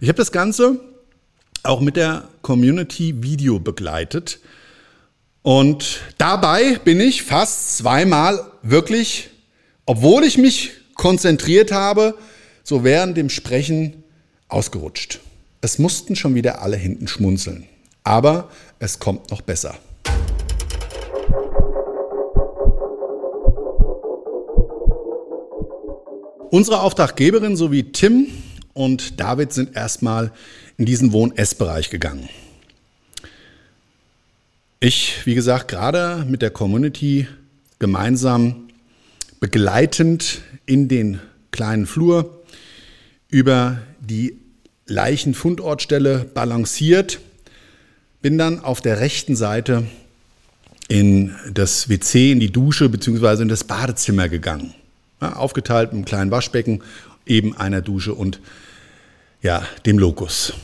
Ich 0.00 0.08
habe 0.08 0.16
das 0.16 0.32
Ganze 0.32 0.80
auch 1.62 1.80
mit 1.80 1.96
der 1.96 2.26
Community 2.40 3.22
Video 3.22 3.60
begleitet. 3.60 4.40
Und 5.42 6.00
dabei 6.16 6.80
bin 6.84 7.00
ich 7.00 7.22
fast 7.22 7.76
zweimal 7.76 8.50
wirklich, 8.62 9.28
obwohl 9.84 10.24
ich 10.24 10.38
mich 10.38 10.72
konzentriert 10.94 11.70
habe, 11.70 12.16
so 12.64 12.82
während 12.82 13.16
dem 13.16 13.28
Sprechen 13.28 14.04
ausgerutscht. 14.48 15.20
Es 15.60 15.78
mussten 15.78 16.16
schon 16.16 16.34
wieder 16.34 16.62
alle 16.62 16.76
hinten 16.76 17.08
schmunzeln. 17.08 17.66
Aber 18.04 18.48
es 18.78 18.98
kommt 18.98 19.30
noch 19.30 19.42
besser. 19.42 19.76
Unsere 26.50 26.80
Auftraggeberin 26.80 27.56
sowie 27.56 27.92
Tim 27.92 28.26
und 28.74 29.18
David 29.20 29.52
sind 29.52 29.74
erstmal 29.74 30.32
in 30.76 30.84
diesen 30.84 31.12
Wohn-Ess-Bereich 31.12 31.88
gegangen. 31.88 32.28
Ich, 34.80 35.24
wie 35.24 35.34
gesagt, 35.34 35.68
gerade 35.68 36.26
mit 36.28 36.42
der 36.42 36.50
Community 36.50 37.26
gemeinsam 37.78 38.68
begleitend 39.40 40.42
in 40.66 40.88
den 40.88 41.20
kleinen 41.52 41.86
Flur 41.86 42.42
über 43.28 43.78
die 44.00 44.36
Leichenfundortstelle 44.86 46.26
balanciert, 46.34 47.20
bin 48.22 48.38
dann 48.38 48.60
auf 48.60 48.80
der 48.80 49.00
rechten 49.00 49.36
Seite 49.36 49.84
in 50.88 51.34
das 51.52 51.88
WC, 51.88 52.32
in 52.32 52.40
die 52.40 52.52
Dusche 52.52 52.88
beziehungsweise 52.88 53.42
in 53.42 53.48
das 53.48 53.64
Badezimmer 53.64 54.28
gegangen. 54.28 54.72
Ja, 55.20 55.34
aufgeteilt 55.34 55.92
mit 55.92 55.96
einem 55.96 56.04
kleinen 56.04 56.30
Waschbecken, 56.30 56.82
eben 57.26 57.56
einer 57.56 57.82
Dusche 57.82 58.14
und 58.14 58.40
ja, 59.42 59.66
dem 59.86 59.98
Lokus. 59.98 60.54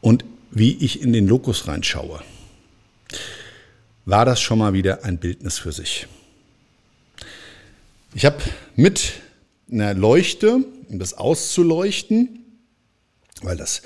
Und 0.00 0.24
wie 0.50 0.76
ich 0.76 1.00
in 1.00 1.12
den 1.12 1.26
Lokus 1.26 1.66
reinschaue, 1.66 2.20
war 4.04 4.24
das 4.24 4.40
schon 4.40 4.58
mal 4.58 4.74
wieder 4.74 5.04
ein 5.04 5.18
Bildnis 5.18 5.58
für 5.58 5.72
sich. 5.72 6.06
Ich 8.14 8.26
habe 8.26 8.38
mit 8.76 9.12
einer 9.70 9.94
Leuchte, 9.94 10.58
um 10.88 10.98
das 10.98 11.14
auszuleuchten, 11.14 12.40
weil 13.42 13.56
das 13.56 13.82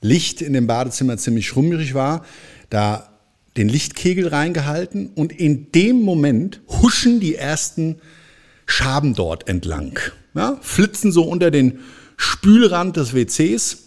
Licht 0.00 0.42
in 0.42 0.52
dem 0.52 0.66
Badezimmer 0.66 1.16
ziemlich 1.16 1.46
schrummrig 1.46 1.94
war, 1.94 2.24
da 2.70 3.08
den 3.56 3.68
Lichtkegel 3.68 4.28
reingehalten 4.28 5.10
und 5.14 5.32
in 5.32 5.72
dem 5.72 6.02
Moment 6.02 6.60
huschen 6.68 7.18
die 7.18 7.34
ersten 7.34 7.96
Schaben 8.66 9.14
dort 9.14 9.48
entlang. 9.48 9.98
Ja, 10.34 10.58
flitzen 10.62 11.10
so 11.10 11.24
unter 11.24 11.50
den 11.50 11.80
Spülrand 12.16 12.96
des 12.96 13.14
WCs. 13.14 13.84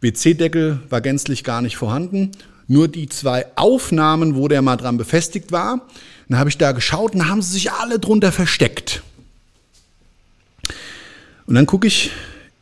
WC-Deckel 0.00 0.80
war 0.88 1.00
gänzlich 1.00 1.42
gar 1.42 1.62
nicht 1.62 1.76
vorhanden. 1.76 2.30
Nur 2.68 2.86
die 2.86 3.08
zwei 3.08 3.46
Aufnahmen, 3.56 4.36
wo 4.36 4.46
der 4.46 4.62
mal 4.62 4.76
dran 4.76 4.96
befestigt 4.96 5.50
war. 5.50 5.88
Dann 6.28 6.38
habe 6.38 6.50
ich 6.50 6.58
da 6.58 6.70
geschaut 6.70 7.14
und 7.14 7.28
haben 7.28 7.42
sie 7.42 7.52
sich 7.52 7.72
alle 7.72 7.98
drunter 7.98 8.30
versteckt. 8.30 9.02
Und 11.46 11.56
dann 11.56 11.66
gucke 11.66 11.88
ich 11.88 12.12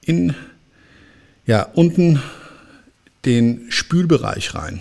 in, 0.00 0.35
ja, 1.45 1.64
unten 1.75 2.23
den 3.29 3.67
Spülbereich 3.69 4.55
rein. 4.55 4.81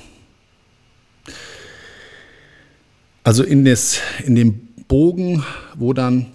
Also 3.23 3.43
in, 3.43 3.65
das, 3.65 3.99
in 4.25 4.35
dem 4.35 4.69
Bogen, 4.87 5.43
wo 5.75 5.91
dann 5.91 6.27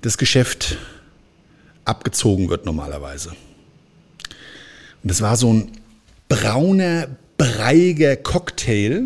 das 0.00 0.18
Geschäft 0.18 0.78
abgezogen 1.84 2.48
wird 2.48 2.66
normalerweise. 2.66 3.30
Und 3.30 5.10
das 5.10 5.20
war 5.20 5.36
so 5.36 5.52
ein 5.52 5.70
brauner, 6.28 7.06
breiiger 7.38 8.16
Cocktail 8.16 9.04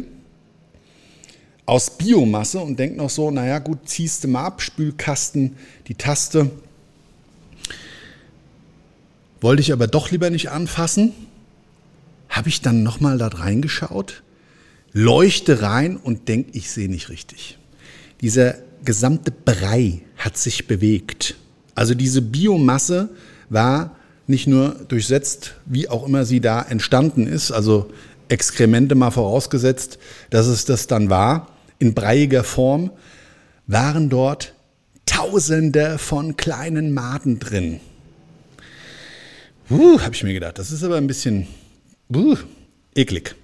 aus 1.66 1.98
Biomasse 1.98 2.60
und 2.60 2.78
denkt 2.78 2.96
noch 2.96 3.10
so, 3.10 3.30
naja 3.30 3.58
gut, 3.58 3.80
ziehst 3.84 4.24
du 4.24 4.28
mal 4.28 4.46
ab, 4.46 4.62
Spülkasten, 4.62 5.56
die 5.86 5.96
Taste. 5.96 6.50
Wollte 9.42 9.60
ich 9.60 9.70
aber 9.74 9.86
doch 9.86 10.10
lieber 10.10 10.30
nicht 10.30 10.48
anfassen. 10.48 11.12
Habe 12.30 12.48
ich 12.48 12.62
dann 12.62 12.82
nochmal 12.82 13.18
da 13.18 13.28
reingeschaut, 13.28 14.22
leuchte 14.92 15.62
rein 15.62 15.96
und 15.96 16.28
denke, 16.28 16.50
ich 16.52 16.70
sehe 16.70 16.88
nicht 16.88 17.10
richtig. 17.10 17.58
Dieser 18.22 18.54
gesamte 18.84 19.30
Brei 19.30 20.00
hat 20.16 20.38
sich 20.38 20.66
bewegt. 20.66 21.36
Also 21.74 21.94
diese 21.94 22.22
Biomasse 22.22 23.10
war 23.48 23.96
nicht 24.26 24.46
nur 24.46 24.76
durchsetzt, 24.88 25.54
wie 25.66 25.88
auch 25.88 26.06
immer 26.06 26.24
sie 26.24 26.40
da 26.40 26.62
entstanden 26.62 27.26
ist, 27.26 27.50
also 27.50 27.90
Exkremente 28.28 28.94
mal 28.94 29.10
vorausgesetzt, 29.10 29.98
dass 30.30 30.46
es 30.46 30.64
das 30.64 30.86
dann 30.86 31.10
war, 31.10 31.48
in 31.80 31.94
breiiger 31.94 32.44
Form, 32.44 32.92
waren 33.66 34.08
dort 34.08 34.54
Tausende 35.04 35.98
von 35.98 36.36
kleinen 36.36 36.94
Maden 36.94 37.40
drin. 37.40 37.80
Uh, 39.68 40.00
habe 40.00 40.14
ich 40.14 40.22
mir 40.22 40.32
gedacht, 40.32 40.58
das 40.58 40.70
ist 40.70 40.84
aber 40.84 40.96
ein 40.96 41.08
bisschen 41.08 41.48
uh, 42.14 42.36
eklig. 42.94 43.34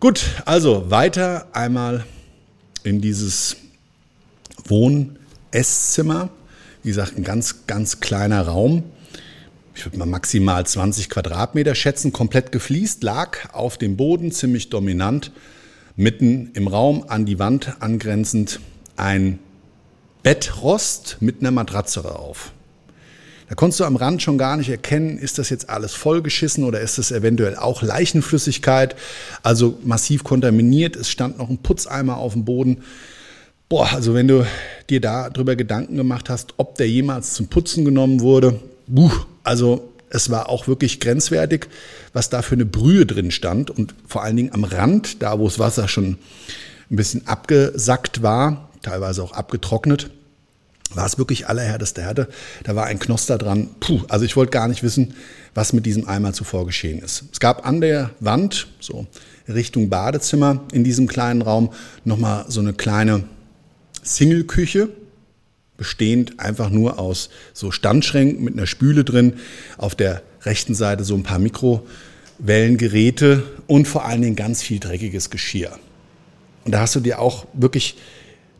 Gut, 0.00 0.24
also 0.44 0.90
weiter 0.90 1.46
einmal 1.52 2.04
in 2.82 3.00
dieses 3.00 3.56
Wohn-Esszimmer. 4.64 6.30
Wie 6.82 6.88
gesagt, 6.88 7.16
ein 7.16 7.24
ganz, 7.24 7.66
ganz 7.66 8.00
kleiner 8.00 8.42
Raum. 8.42 8.82
Ich 9.74 9.86
würde 9.86 9.98
mal 9.98 10.06
maximal 10.06 10.66
20 10.66 11.08
Quadratmeter 11.08 11.74
schätzen, 11.74 12.12
komplett 12.12 12.52
gefliest, 12.52 13.02
lag 13.02 13.52
auf 13.52 13.78
dem 13.78 13.96
Boden, 13.96 14.32
ziemlich 14.32 14.68
dominant. 14.68 15.30
Mitten 15.96 16.50
im 16.54 16.68
Raum, 16.68 17.04
an 17.08 17.24
die 17.24 17.38
Wand 17.38 17.76
angrenzend, 17.80 18.60
ein 18.96 19.38
Bettrost 20.22 21.18
mit 21.20 21.40
einer 21.40 21.50
Matratze 21.50 22.02
drauf. 22.02 22.52
Da 23.52 23.56
konntest 23.56 23.80
du 23.80 23.84
am 23.84 23.96
Rand 23.96 24.22
schon 24.22 24.38
gar 24.38 24.56
nicht 24.56 24.70
erkennen, 24.70 25.18
ist 25.18 25.36
das 25.36 25.50
jetzt 25.50 25.68
alles 25.68 25.92
vollgeschissen 25.92 26.64
oder 26.64 26.80
ist 26.80 26.96
das 26.96 27.10
eventuell 27.10 27.54
auch 27.54 27.82
Leichenflüssigkeit, 27.82 28.96
also 29.42 29.78
massiv 29.84 30.24
kontaminiert. 30.24 30.96
Es 30.96 31.10
stand 31.10 31.36
noch 31.36 31.50
ein 31.50 31.58
Putzeimer 31.58 32.16
auf 32.16 32.32
dem 32.32 32.46
Boden. 32.46 32.78
Boah, 33.68 33.92
also 33.92 34.14
wenn 34.14 34.26
du 34.26 34.46
dir 34.88 35.02
darüber 35.02 35.54
Gedanken 35.54 35.98
gemacht 35.98 36.30
hast, 36.30 36.54
ob 36.56 36.76
der 36.76 36.88
jemals 36.88 37.34
zum 37.34 37.48
Putzen 37.48 37.84
genommen 37.84 38.20
wurde, 38.20 38.58
buh, 38.86 39.12
also 39.44 39.86
es 40.08 40.30
war 40.30 40.48
auch 40.48 40.66
wirklich 40.66 40.98
grenzwertig, 40.98 41.68
was 42.14 42.30
da 42.30 42.40
für 42.40 42.54
eine 42.54 42.64
Brühe 42.64 43.04
drin 43.04 43.30
stand 43.30 43.68
und 43.68 43.94
vor 44.08 44.22
allen 44.22 44.36
Dingen 44.36 44.54
am 44.54 44.64
Rand, 44.64 45.22
da 45.22 45.38
wo 45.38 45.44
das 45.44 45.58
Wasser 45.58 45.88
schon 45.88 46.16
ein 46.90 46.96
bisschen 46.96 47.26
abgesackt 47.26 48.22
war, 48.22 48.70
teilweise 48.80 49.22
auch 49.22 49.32
abgetrocknet, 49.32 50.08
war 50.96 51.06
es 51.06 51.18
wirklich 51.18 51.48
allerhärteste 51.48 52.02
Härte. 52.02 52.28
Da 52.64 52.76
war 52.76 52.86
ein 52.86 52.98
Knoster 52.98 53.38
dran. 53.38 53.68
Puh, 53.80 54.02
also 54.08 54.24
ich 54.24 54.36
wollte 54.36 54.50
gar 54.50 54.68
nicht 54.68 54.82
wissen, 54.82 55.14
was 55.54 55.72
mit 55.72 55.86
diesem 55.86 56.08
Eimer 56.08 56.32
zuvor 56.32 56.66
geschehen 56.66 57.00
ist. 57.00 57.24
Es 57.32 57.40
gab 57.40 57.66
an 57.66 57.80
der 57.80 58.10
Wand, 58.20 58.68
so 58.80 59.06
Richtung 59.48 59.88
Badezimmer 59.88 60.64
in 60.72 60.84
diesem 60.84 61.08
kleinen 61.08 61.42
Raum, 61.42 61.72
nochmal 62.04 62.44
so 62.48 62.60
eine 62.60 62.72
kleine 62.72 63.24
Single-Küche, 64.02 64.88
bestehend 65.76 66.38
einfach 66.38 66.70
nur 66.70 66.98
aus 66.98 67.30
so 67.52 67.70
Standschränken 67.70 68.44
mit 68.44 68.54
einer 68.54 68.66
Spüle 68.66 69.04
drin. 69.04 69.34
Auf 69.78 69.94
der 69.94 70.22
rechten 70.42 70.74
Seite 70.74 71.04
so 71.04 71.14
ein 71.14 71.22
paar 71.22 71.38
Mikrowellengeräte 71.38 73.42
und 73.66 73.88
vor 73.88 74.04
allen 74.04 74.22
Dingen 74.22 74.36
ganz 74.36 74.62
viel 74.62 74.78
dreckiges 74.78 75.30
Geschirr. 75.30 75.78
Und 76.64 76.72
da 76.72 76.80
hast 76.80 76.94
du 76.94 77.00
dir 77.00 77.18
auch 77.18 77.46
wirklich 77.52 77.96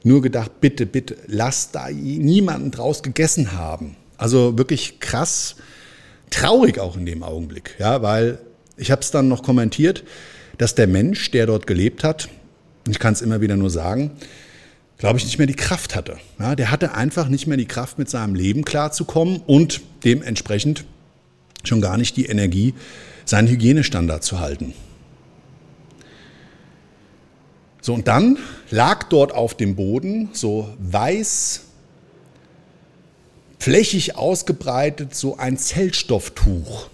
nur 0.05 0.23
gedacht, 0.23 0.61
bitte, 0.61 0.87
bitte, 0.87 1.17
lass 1.27 1.71
da 1.71 1.89
niemanden 1.91 2.71
draus 2.71 3.03
gegessen 3.03 3.53
haben. 3.53 3.97
Also 4.17 4.59
wirklich 4.59 5.01
krass, 5.01 5.57
traurig 6.31 6.79
auch 6.79 6.97
in 6.97 7.07
dem 7.07 7.23
Augenblick, 7.23 7.77
ja, 7.79 8.03
weil 8.03 8.39
ich 8.77 8.91
habe 8.91 9.03
es 9.03 9.11
dann 9.11 9.29
noch 9.29 9.43
kommentiert, 9.43 10.05
dass 10.59 10.75
der 10.75 10.87
Mensch, 10.87 11.31
der 11.31 11.47
dort 11.47 11.67
gelebt 11.67 12.05
hat, 12.05 12.29
ich 12.89 12.99
kann 12.99 13.13
es 13.13 13.23
immer 13.23 13.41
wieder 13.41 13.57
nur 13.57 13.71
sagen, 13.71 14.13
glaube 14.99 15.19
ich, 15.19 15.25
nicht 15.25 15.39
mehr 15.39 15.47
die 15.47 15.55
Kraft 15.55 15.97
hatte. 15.97 16.19
Ja, 16.39 16.55
der 16.55 16.71
hatte 16.71 16.95
einfach 16.95 17.29
nicht 17.29 17.47
mehr 17.47 17.57
die 17.57 17.67
Kraft, 17.67 17.99
mit 17.99 18.09
seinem 18.09 18.35
Leben 18.35 18.65
klarzukommen 18.65 19.43
und 19.47 19.81
dementsprechend 20.05 20.85
schon 21.65 21.81
gar 21.81 21.97
nicht 21.97 22.17
die 22.17 22.27
Energie, 22.27 22.75
seinen 23.25 23.49
Hygienestandard 23.49 24.25
zu 24.25 24.41
halten. 24.41 24.75
So, 27.81 27.95
und 27.95 28.07
dann 28.07 28.39
lag 28.73 29.05
dort 29.05 29.33
auf 29.33 29.55
dem 29.55 29.77
Boden 29.77 30.31
so 30.33 30.69
weiß, 30.79 31.61
flächig 33.59 34.17
ausgebreitet, 34.17 35.15
so 35.15 35.37
ein 35.37 35.59
Zellstofftuch. 35.59 36.89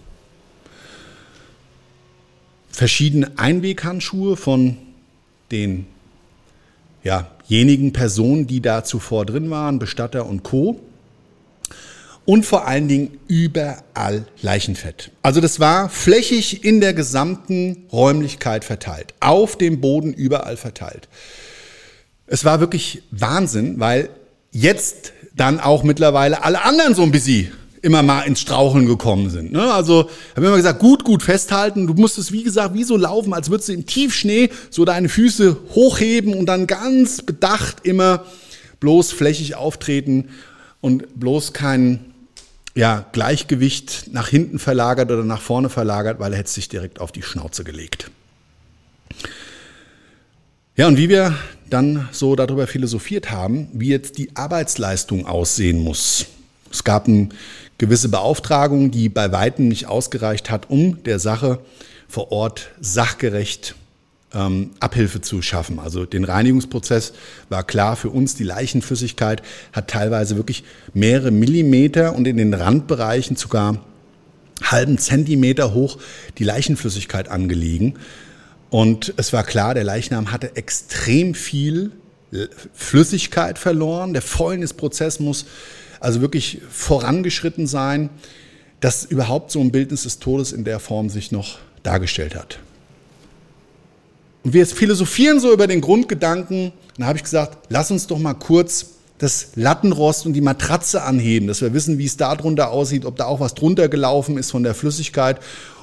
Verschiedene 2.68 3.32
Einweghandschuhe 3.38 4.36
von 4.36 4.76
den 5.50 5.86
ja, 7.02 7.30
Personen, 7.92 8.46
die 8.46 8.60
da 8.60 8.84
zuvor 8.84 9.24
drin 9.24 9.48
waren, 9.50 9.78
Bestatter 9.78 10.26
und 10.26 10.42
Co. 10.42 10.80
Und 12.26 12.44
vor 12.44 12.66
allen 12.66 12.88
Dingen 12.88 13.18
überall 13.26 14.26
Leichenfett. 14.42 15.10
Also 15.22 15.40
das 15.40 15.60
war 15.60 15.88
flächig 15.88 16.62
in 16.64 16.80
der 16.80 16.92
gesamten 16.92 17.86
Räumlichkeit 17.90 18.64
verteilt, 18.64 19.14
auf 19.20 19.56
dem 19.56 19.80
Boden 19.80 20.12
überall 20.12 20.58
verteilt. 20.58 21.08
Es 22.28 22.44
war 22.44 22.60
wirklich 22.60 23.02
Wahnsinn, 23.10 23.80
weil 23.80 24.10
jetzt 24.52 25.12
dann 25.34 25.60
auch 25.60 25.82
mittlerweile 25.82 26.44
alle 26.44 26.62
anderen 26.62 26.94
so 26.94 27.02
ein 27.02 27.10
bisschen 27.10 27.52
immer 27.80 28.02
mal 28.02 28.22
ins 28.22 28.40
Straucheln 28.40 28.86
gekommen 28.86 29.30
sind. 29.30 29.52
Ne? 29.52 29.72
Also 29.72 30.10
haben 30.36 30.44
immer 30.44 30.56
gesagt, 30.56 30.80
gut, 30.80 31.04
gut 31.04 31.22
festhalten. 31.22 31.86
Du 31.86 31.94
musstest, 31.94 32.32
wie 32.32 32.42
gesagt, 32.42 32.74
wie 32.74 32.84
so 32.84 32.96
laufen, 32.96 33.32
als 33.32 33.50
würdest 33.50 33.68
du 33.68 33.72
im 33.72 33.86
Tiefschnee 33.86 34.50
so 34.70 34.84
deine 34.84 35.08
Füße 35.08 35.56
hochheben 35.74 36.34
und 36.34 36.46
dann 36.46 36.66
ganz 36.66 37.22
bedacht 37.22 37.84
immer 37.84 38.24
bloß 38.80 39.12
flächig 39.12 39.54
auftreten 39.54 40.28
und 40.80 41.18
bloß 41.18 41.52
kein 41.52 42.00
ja, 42.74 43.06
Gleichgewicht 43.12 44.10
nach 44.12 44.28
hinten 44.28 44.58
verlagert 44.58 45.10
oder 45.10 45.24
nach 45.24 45.40
vorne 45.40 45.68
verlagert, 45.68 46.20
weil 46.20 46.32
er 46.32 46.38
hätte 46.38 46.50
sich 46.50 46.68
direkt 46.68 47.00
auf 47.00 47.10
die 47.10 47.22
Schnauze 47.22 47.64
gelegt. 47.64 48.10
Ja, 50.76 50.86
und 50.86 50.96
wie 50.96 51.08
wir 51.08 51.34
dann 51.70 52.08
so 52.12 52.36
darüber 52.36 52.66
philosophiert 52.66 53.30
haben, 53.30 53.68
wie 53.72 53.88
jetzt 53.88 54.18
die 54.18 54.34
Arbeitsleistung 54.34 55.26
aussehen 55.26 55.78
muss. 55.78 56.26
Es 56.70 56.84
gab 56.84 57.08
ein 57.08 57.32
gewisse 57.78 58.08
Beauftragung, 58.08 58.90
die 58.90 59.08
bei 59.08 59.32
weitem 59.32 59.68
nicht 59.68 59.86
ausgereicht 59.86 60.50
hat, 60.50 60.68
um 60.70 61.02
der 61.04 61.18
Sache 61.18 61.60
vor 62.08 62.32
Ort 62.32 62.70
sachgerecht 62.80 63.74
ähm, 64.34 64.70
Abhilfe 64.80 65.20
zu 65.20 65.42
schaffen. 65.42 65.78
Also 65.78 66.04
den 66.04 66.24
Reinigungsprozess 66.24 67.12
war 67.48 67.64
klar 67.64 67.96
für 67.96 68.10
uns, 68.10 68.34
die 68.34 68.44
Leichenflüssigkeit 68.44 69.42
hat 69.72 69.88
teilweise 69.88 70.36
wirklich 70.36 70.64
mehrere 70.92 71.30
Millimeter 71.30 72.14
und 72.14 72.26
in 72.26 72.36
den 72.36 72.52
Randbereichen 72.52 73.36
sogar 73.36 73.78
halben 74.62 74.98
Zentimeter 74.98 75.72
hoch 75.72 75.98
die 76.38 76.44
Leichenflüssigkeit 76.44 77.28
angelegen. 77.28 77.94
Und 78.70 79.14
es 79.16 79.32
war 79.32 79.44
klar, 79.44 79.74
der 79.74 79.84
Leichnam 79.84 80.32
hatte 80.32 80.56
extrem 80.56 81.34
viel 81.34 81.92
Flüssigkeit 82.74 83.58
verloren. 83.58 84.12
Der 84.12 84.22
Fäulnisprozess 84.22 85.20
muss 85.20 85.46
also 86.00 86.20
wirklich 86.20 86.60
vorangeschritten 86.70 87.66
sein, 87.66 88.10
dass 88.80 89.04
überhaupt 89.04 89.50
so 89.50 89.60
ein 89.60 89.72
Bildnis 89.72 90.02
des 90.02 90.18
Todes 90.18 90.52
in 90.52 90.64
der 90.64 90.78
Form 90.78 91.08
sich 91.08 91.32
noch 91.32 91.58
dargestellt 91.82 92.36
hat. 92.36 92.58
Und 94.44 94.52
wir 94.52 94.66
philosophieren 94.66 95.40
so 95.40 95.52
über 95.52 95.66
den 95.66 95.80
Grundgedanken. 95.80 96.72
Dann 96.96 97.06
habe 97.06 97.16
ich 97.16 97.24
gesagt, 97.24 97.66
lass 97.70 97.90
uns 97.90 98.06
doch 98.06 98.18
mal 98.18 98.34
kurz 98.34 98.90
das 99.18 99.48
Lattenrost 99.56 100.26
und 100.26 100.34
die 100.34 100.40
Matratze 100.40 101.02
anheben, 101.02 101.48
dass 101.48 101.60
wir 101.60 101.74
wissen, 101.74 101.98
wie 101.98 102.04
es 102.04 102.16
da 102.16 102.36
drunter 102.36 102.70
aussieht, 102.70 103.04
ob 103.04 103.16
da 103.16 103.24
auch 103.24 103.40
was 103.40 103.54
drunter 103.54 103.88
gelaufen 103.88 104.38
ist 104.38 104.52
von 104.52 104.62
der 104.62 104.74
Flüssigkeit. 104.74 105.40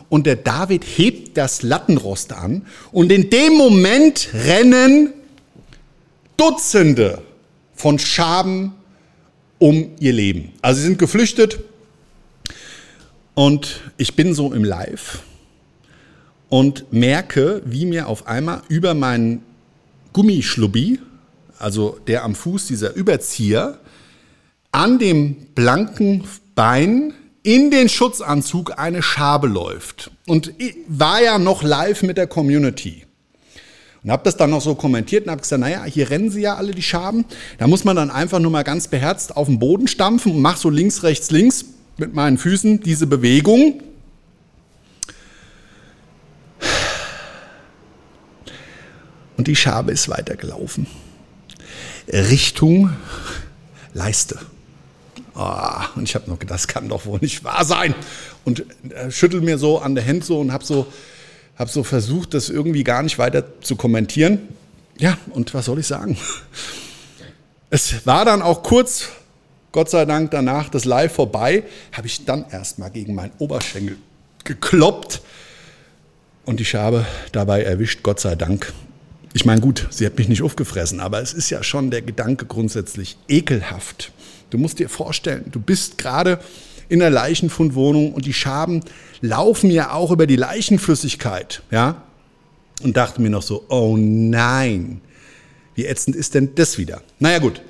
Und 0.10 0.26
der 0.28 0.36
David 0.36 0.84
hebt 0.84 1.38
das 1.38 1.62
Lattenrost 1.62 2.34
an 2.34 2.66
und 2.92 3.12
in 3.12 3.30
dem 3.30 3.54
Moment 3.54 4.30
rennen 4.34 5.14
Dutzende 6.38 7.22
von 7.74 7.98
Schaben 8.00 8.74
um 9.58 9.92
ihr 10.00 10.14
Leben. 10.14 10.52
Also 10.62 10.82
sie 10.82 10.88
sind 10.88 11.00
geflüchtet 11.00 11.60
und 13.34 13.82
ich 13.98 14.16
bin 14.16 14.34
so 14.34 14.54
im 14.54 14.64
Live 14.64 15.24
und 16.50 16.92
merke, 16.94 17.62
wie 17.66 17.86
mir 17.86 18.08
auf 18.08 18.28
einmal 18.28 18.62
über 18.70 18.94
meinen 18.94 19.44
Gummischlubbi, 20.14 21.00
also 21.58 21.98
der 22.08 22.24
am 22.24 22.36
Fuß, 22.36 22.68
dieser 22.68 22.96
Überzieher, 22.96 23.80
an 24.72 25.00
dem 25.00 25.36
blanken 25.56 26.24
Bein 26.54 27.14
in 27.46 27.70
den 27.70 27.90
Schutzanzug 27.90 28.80
eine 28.80 29.04
Schabe 29.04 29.48
läuft. 29.48 30.10
Und 30.26 30.52
war 30.88 31.22
ja 31.22 31.38
noch 31.38 31.62
live 31.62 32.02
mit 32.02 32.18
der 32.18 32.26
Community. 32.26 33.06
Und 34.04 34.12
habe 34.12 34.24
das 34.24 34.36
dann 34.36 34.50
noch 34.50 34.62
so 34.62 34.74
kommentiert 34.74 35.26
und 35.26 35.32
habe 35.32 35.42
gesagt, 35.42 35.60
naja, 35.60 35.84
hier 35.86 36.10
rennen 36.10 36.32
sie 36.32 36.42
ja 36.42 36.56
alle 36.56 36.72
die 36.72 36.82
Schaben. 36.82 37.24
Da 37.60 37.68
muss 37.68 37.84
man 37.84 37.96
dann 37.96 38.10
einfach 38.10 38.40
nur 38.40 38.50
mal 38.50 38.64
ganz 38.64 38.88
beherzt 38.88 39.38
auf 39.38 39.46
den 39.46 39.60
Boden 39.60 39.88
stampfen 39.88 40.32
und 40.32 40.42
mach 40.42 40.58
so 40.58 40.72
links, 40.72 41.04
rechts, 41.04 41.30
links 41.30 41.66
mit 41.98 42.16
meinen 42.16 42.40
Füßen 42.40 42.82
diese 42.82 43.06
Bewegung. 43.06 43.82
Und 49.38 49.48
die 49.48 49.56
Schabe 49.56 49.92
ist 49.92 50.10
weitergelaufen. 50.10 50.88
Richtung 52.12 52.90
Leiste. 53.94 54.40
Oh, 55.36 55.98
und 55.98 56.04
ich 56.04 56.16
habe 56.16 56.30
noch 56.30 56.40
gedacht, 56.40 56.60
das 56.60 56.68
kann 56.68 56.88
doch 56.88 57.06
wohl 57.06 57.20
nicht 57.20 57.44
wahr 57.44 57.66
sein. 57.66 57.94
Und 58.46 58.66
äh, 58.90 59.12
schüttel 59.12 59.42
mir 59.42 59.58
so 59.58 59.80
an 59.80 59.96
der 59.96 60.06
Hand 60.06 60.24
so 60.24 60.40
und 60.40 60.54
habe 60.54 60.64
so, 60.64 60.88
hab 61.58 61.70
so 61.70 61.84
versucht, 61.84 62.34
das 62.34 62.50
irgendwie 62.50 62.84
gar 62.84 63.04
nicht 63.04 63.20
weiter 63.20 63.44
zu 63.62 63.76
kommentieren. 63.76 64.40
Ja, 64.98 65.18
und 65.32 65.54
was 65.54 65.66
soll 65.66 65.80
ich 65.80 65.88
sagen? 65.88 66.18
Es 67.70 68.06
war 68.06 68.24
dann 68.24 68.42
auch 68.42 68.64
kurz, 68.64 69.10
Gott 69.74 69.90
sei 69.90 70.06
Dank, 70.06 70.32
danach 70.32 70.70
das 70.70 70.86
Live 70.86 71.16
vorbei, 71.16 71.64
habe 71.92 72.08
ich 72.08 72.24
dann 72.24 72.46
erstmal 72.50 72.92
gegen 72.92 73.14
meinen 73.14 73.34
Oberschenkel 73.40 73.98
gekloppt 74.46 75.22
und 76.46 76.62
die 76.62 76.66
Schabe 76.66 77.06
dabei 77.34 77.64
erwischt, 77.64 78.04
Gott 78.04 78.22
sei 78.22 78.36
Dank. 78.36 78.72
Ich 79.36 79.44
meine, 79.44 79.60
gut, 79.60 79.88
sie 79.90 80.06
hat 80.06 80.18
mich 80.18 80.30
nicht 80.30 80.42
aufgefressen, 80.44 81.02
aber 81.02 81.22
es 81.22 81.34
ist 81.34 81.50
ja 81.50 81.62
schon 81.62 81.92
der 81.92 82.02
Gedanke 82.02 82.46
grundsätzlich 82.46 83.18
ekelhaft. 83.28 84.14
Du 84.50 84.58
musst 84.58 84.80
dir 84.80 84.88
vorstellen, 84.88 85.44
du 85.52 85.60
bist 85.60 85.98
gerade 85.98 86.40
in 86.88 87.00
der 87.00 87.10
Leichenfundwohnung 87.10 88.14
und 88.14 88.26
die 88.26 88.34
Schaben 88.34 88.80
laufen 89.20 89.70
ja 89.70 89.92
auch 89.92 90.12
über 90.12 90.26
die 90.26 90.38
Leichenflüssigkeit, 90.38 91.64
ja? 91.70 92.02
Und 92.82 92.96
dachte 92.96 93.22
mir 93.22 93.30
noch 93.30 93.42
so, 93.42 93.66
oh 93.68 93.98
nein, 93.98 95.02
wie 95.76 95.86
ätzend 95.86 96.16
ist 96.16 96.34
denn 96.34 96.56
das 96.56 96.78
wieder? 96.78 97.02
Naja 97.20 97.40
gut, 97.40 97.62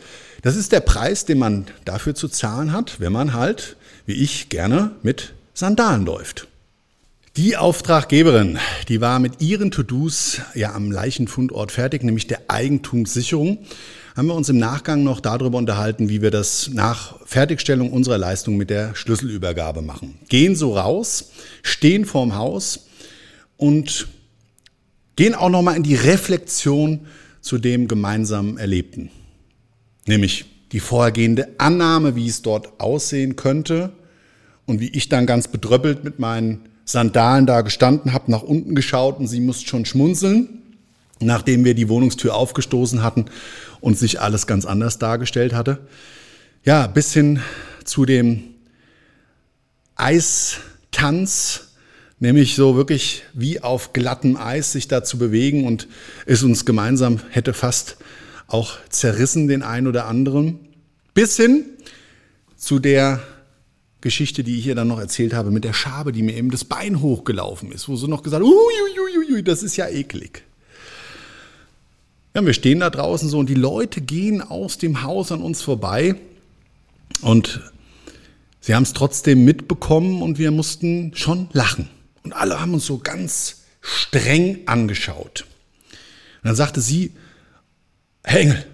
das 0.43 0.55
ist 0.55 0.71
der 0.71 0.81
Preis, 0.81 1.25
den 1.25 1.39
man 1.39 1.65
dafür 1.83 2.13
zu 2.13 2.27
zahlen 2.27 2.73
hat, 2.73 2.99
wenn 2.99 3.11
man 3.11 3.33
halt, 3.33 3.75
wie 4.05 4.13
ich, 4.13 4.49
gerne 4.49 4.91
mit 5.01 5.33
Sandalen 5.55 6.05
läuft. 6.05 6.47
Die 7.37 7.57
Auftraggeberin, 7.57 8.59
die 8.87 9.01
war 9.01 9.19
mit 9.19 9.41
ihren 9.41 9.69
To-Dos 9.69 10.39
ja 10.53 10.73
am 10.73 10.89
Leichenfundort 10.89 11.69
fertig, 11.73 12.01
nämlich 12.01 12.27
der 12.27 12.43
Eigentumssicherung. 12.47 13.57
Haben 14.15 14.27
wir 14.27 14.35
uns 14.35 14.47
im 14.47 14.57
Nachgang 14.57 15.03
noch 15.03 15.19
darüber 15.19 15.57
unterhalten, 15.57 16.07
wie 16.07 16.21
wir 16.21 16.31
das 16.31 16.69
nach 16.71 17.19
Fertigstellung 17.25 17.91
unserer 17.91 18.17
Leistung 18.17 18.55
mit 18.55 18.69
der 18.69 18.95
Schlüsselübergabe 18.95 19.81
machen. 19.81 20.17
Gehen 20.29 20.55
so 20.55 20.77
raus, 20.77 21.31
stehen 21.61 22.05
vorm 22.05 22.35
Haus 22.35 22.87
und 23.57 24.07
gehen 25.17 25.35
auch 25.35 25.49
nochmal 25.49 25.75
in 25.75 25.83
die 25.83 25.95
Reflexion 25.95 27.01
zu 27.41 27.57
dem 27.57 27.89
gemeinsamen 27.89 28.57
Erlebten. 28.57 29.11
Nämlich 30.07 30.45
die 30.71 30.79
vorhergehende 30.79 31.49
Annahme, 31.57 32.15
wie 32.15 32.29
es 32.29 32.43
dort 32.43 32.79
aussehen 32.79 33.35
könnte 33.35 33.91
und 34.65 34.79
wie 34.79 34.89
ich 34.91 35.09
dann 35.09 35.25
ganz 35.25 35.49
bedröppelt 35.49 36.05
mit 36.05 36.17
meinen 36.17 36.69
Sandalen 36.85 37.47
da 37.47 37.61
gestanden, 37.61 38.13
habe 38.13 38.31
nach 38.31 38.43
unten 38.43 38.75
geschaut 38.75 39.19
und 39.19 39.27
sie 39.27 39.41
musste 39.41 39.67
schon 39.67 39.85
schmunzeln, 39.85 40.61
nachdem 41.19 41.65
wir 41.65 41.73
die 41.73 41.89
Wohnungstür 41.89 42.35
aufgestoßen 42.35 43.03
hatten 43.03 43.25
und 43.81 43.97
sich 43.97 44.21
alles 44.21 44.47
ganz 44.47 44.65
anders 44.65 44.99
dargestellt 44.99 45.53
hatte. 45.53 45.79
Ja, 46.63 46.87
bis 46.87 47.11
hin 47.13 47.41
zu 47.83 48.05
dem 48.05 48.43
Eistanz, 49.95 51.69
nämlich 52.19 52.55
so 52.55 52.75
wirklich 52.75 53.23
wie 53.33 53.61
auf 53.61 53.93
glattem 53.93 54.37
Eis 54.37 54.71
sich 54.71 54.87
da 54.87 55.03
zu 55.03 55.17
bewegen 55.17 55.65
und 55.65 55.87
es 56.25 56.43
uns 56.43 56.65
gemeinsam 56.65 57.19
hätte 57.29 57.53
fast 57.53 57.97
auch 58.47 58.77
zerrissen, 58.89 59.47
den 59.47 59.63
einen 59.63 59.87
oder 59.87 60.05
anderen. 60.05 60.59
Bis 61.13 61.37
hin 61.37 61.65
zu 62.57 62.79
der 62.79 63.21
Geschichte, 64.05 64.43
die 64.43 64.59
ich 64.59 64.67
ihr 64.67 64.75
dann 64.75 64.87
noch 64.87 64.99
erzählt 64.99 65.33
habe, 65.33 65.49
mit 65.49 65.63
der 65.63 65.73
Schabe, 65.73 66.11
die 66.11 66.21
mir 66.21 66.35
eben 66.35 66.51
das 66.51 66.63
Bein 66.63 67.01
hochgelaufen 67.01 67.71
ist, 67.71 67.89
wo 67.89 67.95
sie 67.95 68.07
noch 68.07 68.21
gesagt, 68.21 68.43
uiuiuiui, 68.43 69.41
das 69.41 69.63
ist 69.63 69.77
ja 69.77 69.87
eklig. 69.87 70.43
Ja, 72.35 72.45
wir 72.45 72.53
stehen 72.53 72.81
da 72.81 72.91
draußen 72.91 73.27
so 73.29 73.39
und 73.39 73.49
die 73.49 73.55
Leute 73.55 74.01
gehen 74.01 74.43
aus 74.43 74.77
dem 74.77 75.01
Haus 75.01 75.31
an 75.31 75.41
uns 75.41 75.63
vorbei 75.63 76.13
und 77.21 77.61
sie 78.61 78.75
haben 78.75 78.83
es 78.83 78.93
trotzdem 78.93 79.43
mitbekommen 79.43 80.21
und 80.21 80.37
wir 80.37 80.51
mussten 80.51 81.15
schon 81.15 81.49
lachen. 81.51 81.89
Und 82.21 82.33
alle 82.33 82.61
haben 82.61 82.75
uns 82.75 82.85
so 82.85 82.99
ganz 82.99 83.63
streng 83.81 84.59
angeschaut. 84.67 85.45
Und 86.43 86.49
dann 86.49 86.55
sagte 86.55 86.79
sie, 86.79 87.13
Herr 88.23 88.41
Engel, 88.41 88.65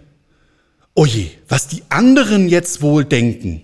oje, 0.93 1.31
was 1.47 1.69
die 1.69 1.83
anderen 1.87 2.49
jetzt 2.49 2.81
wohl 2.81 3.05
denken, 3.05 3.61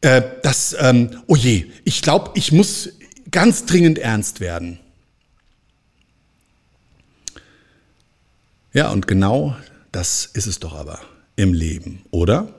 äh, 0.00 0.22
das, 0.42 0.76
ähm, 0.78 1.22
oh 1.26 1.36
je, 1.36 1.66
ich 1.84 2.02
glaube, 2.02 2.32
ich 2.34 2.52
muss 2.52 2.90
ganz 3.30 3.66
dringend 3.66 3.98
ernst 3.98 4.40
werden. 4.40 4.78
Ja, 8.72 8.90
und 8.90 9.06
genau 9.06 9.56
das 9.92 10.26
ist 10.26 10.46
es 10.46 10.60
doch 10.60 10.74
aber 10.74 11.00
im 11.36 11.52
Leben, 11.52 12.02
oder? 12.10 12.54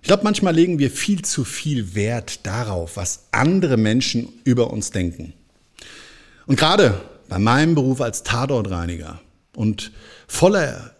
Ich 0.00 0.08
glaube, 0.08 0.24
manchmal 0.24 0.54
legen 0.54 0.78
wir 0.78 0.90
viel 0.90 1.22
zu 1.22 1.44
viel 1.44 1.94
Wert 1.94 2.46
darauf, 2.46 2.96
was 2.96 3.24
andere 3.30 3.76
Menschen 3.76 4.28
über 4.44 4.70
uns 4.70 4.90
denken. 4.90 5.34
Und 6.46 6.58
gerade 6.58 7.00
bei 7.28 7.38
meinem 7.38 7.74
Beruf 7.74 8.00
als 8.00 8.22
Tatortreiniger 8.22 9.20
und 9.54 9.92
voller 10.26 10.94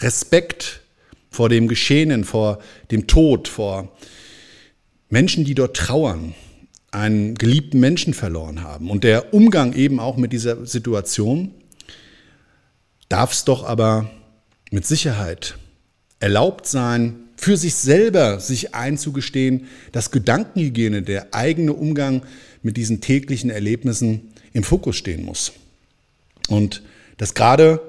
Respekt 0.00 0.80
vor 1.36 1.50
dem 1.50 1.68
Geschehenen, 1.68 2.24
vor 2.24 2.58
dem 2.90 3.06
Tod, 3.06 3.46
vor 3.46 3.92
Menschen, 5.10 5.44
die 5.44 5.54
dort 5.54 5.76
trauern, 5.76 6.34
einen 6.90 7.34
geliebten 7.34 7.78
Menschen 7.78 8.14
verloren 8.14 8.62
haben. 8.62 8.90
Und 8.90 9.04
der 9.04 9.34
Umgang 9.34 9.74
eben 9.74 10.00
auch 10.00 10.16
mit 10.16 10.32
dieser 10.32 10.64
Situation 10.64 11.52
darf 13.10 13.32
es 13.32 13.44
doch 13.44 13.64
aber 13.64 14.10
mit 14.70 14.86
Sicherheit 14.86 15.58
erlaubt 16.20 16.66
sein, 16.66 17.16
für 17.36 17.58
sich 17.58 17.74
selber 17.74 18.40
sich 18.40 18.74
einzugestehen, 18.74 19.66
dass 19.92 20.10
Gedankenhygiene, 20.10 21.02
der 21.02 21.34
eigene 21.34 21.74
Umgang 21.74 22.22
mit 22.62 22.78
diesen 22.78 23.02
täglichen 23.02 23.50
Erlebnissen 23.50 24.32
im 24.54 24.64
Fokus 24.64 24.96
stehen 24.96 25.22
muss. 25.22 25.52
Und 26.48 26.82
dass 27.18 27.34
gerade 27.34 27.82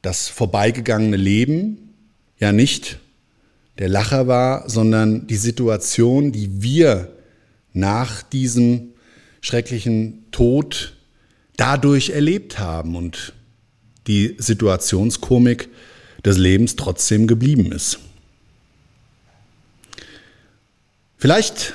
das 0.00 0.28
vorbeigegangene 0.28 1.16
Leben 1.16 1.91
ja 2.42 2.50
nicht 2.50 2.98
der 3.78 3.88
Lacher 3.88 4.26
war, 4.26 4.68
sondern 4.68 5.28
die 5.28 5.36
Situation, 5.36 6.32
die 6.32 6.60
wir 6.60 7.16
nach 7.72 8.22
diesem 8.24 8.94
schrecklichen 9.40 10.24
Tod 10.32 10.96
dadurch 11.56 12.10
erlebt 12.10 12.58
haben 12.58 12.96
und 12.96 13.32
die 14.08 14.34
Situationskomik 14.38 15.68
des 16.24 16.36
Lebens 16.36 16.74
trotzdem 16.74 17.28
geblieben 17.28 17.70
ist. 17.70 18.00
Vielleicht 21.16 21.74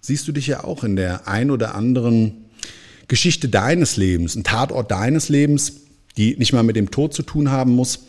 siehst 0.00 0.26
du 0.26 0.32
dich 0.32 0.48
ja 0.48 0.64
auch 0.64 0.82
in 0.82 0.96
der 0.96 1.28
ein 1.28 1.52
oder 1.52 1.76
anderen 1.76 2.46
Geschichte 3.06 3.48
deines 3.48 3.96
Lebens, 3.96 4.34
ein 4.34 4.42
Tatort 4.42 4.90
deines 4.90 5.28
Lebens, 5.28 5.74
die 6.16 6.36
nicht 6.36 6.52
mal 6.52 6.64
mit 6.64 6.74
dem 6.74 6.90
Tod 6.90 7.14
zu 7.14 7.22
tun 7.22 7.52
haben 7.52 7.72
muss, 7.76 8.00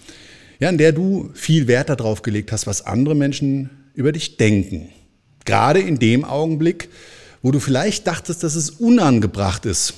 ja, 0.60 0.70
in 0.70 0.78
der 0.78 0.92
du 0.92 1.30
viel 1.34 1.68
Wert 1.68 1.90
darauf 1.90 2.22
gelegt 2.22 2.52
hast, 2.52 2.68
was 2.68 2.86
andere 2.86 3.16
Menschen 3.16 3.70
über 3.94 4.12
dich 4.12 4.38
denken. 4.38 4.90
Gerade 5.46 5.80
in 5.80 6.00
dem 6.00 6.26
Augenblick, 6.26 6.90
wo 7.42 7.52
du 7.52 7.60
vielleicht 7.60 8.08
dachtest, 8.08 8.44
dass 8.44 8.56
es 8.56 8.72
unangebracht 8.72 9.66
ist, 9.66 9.94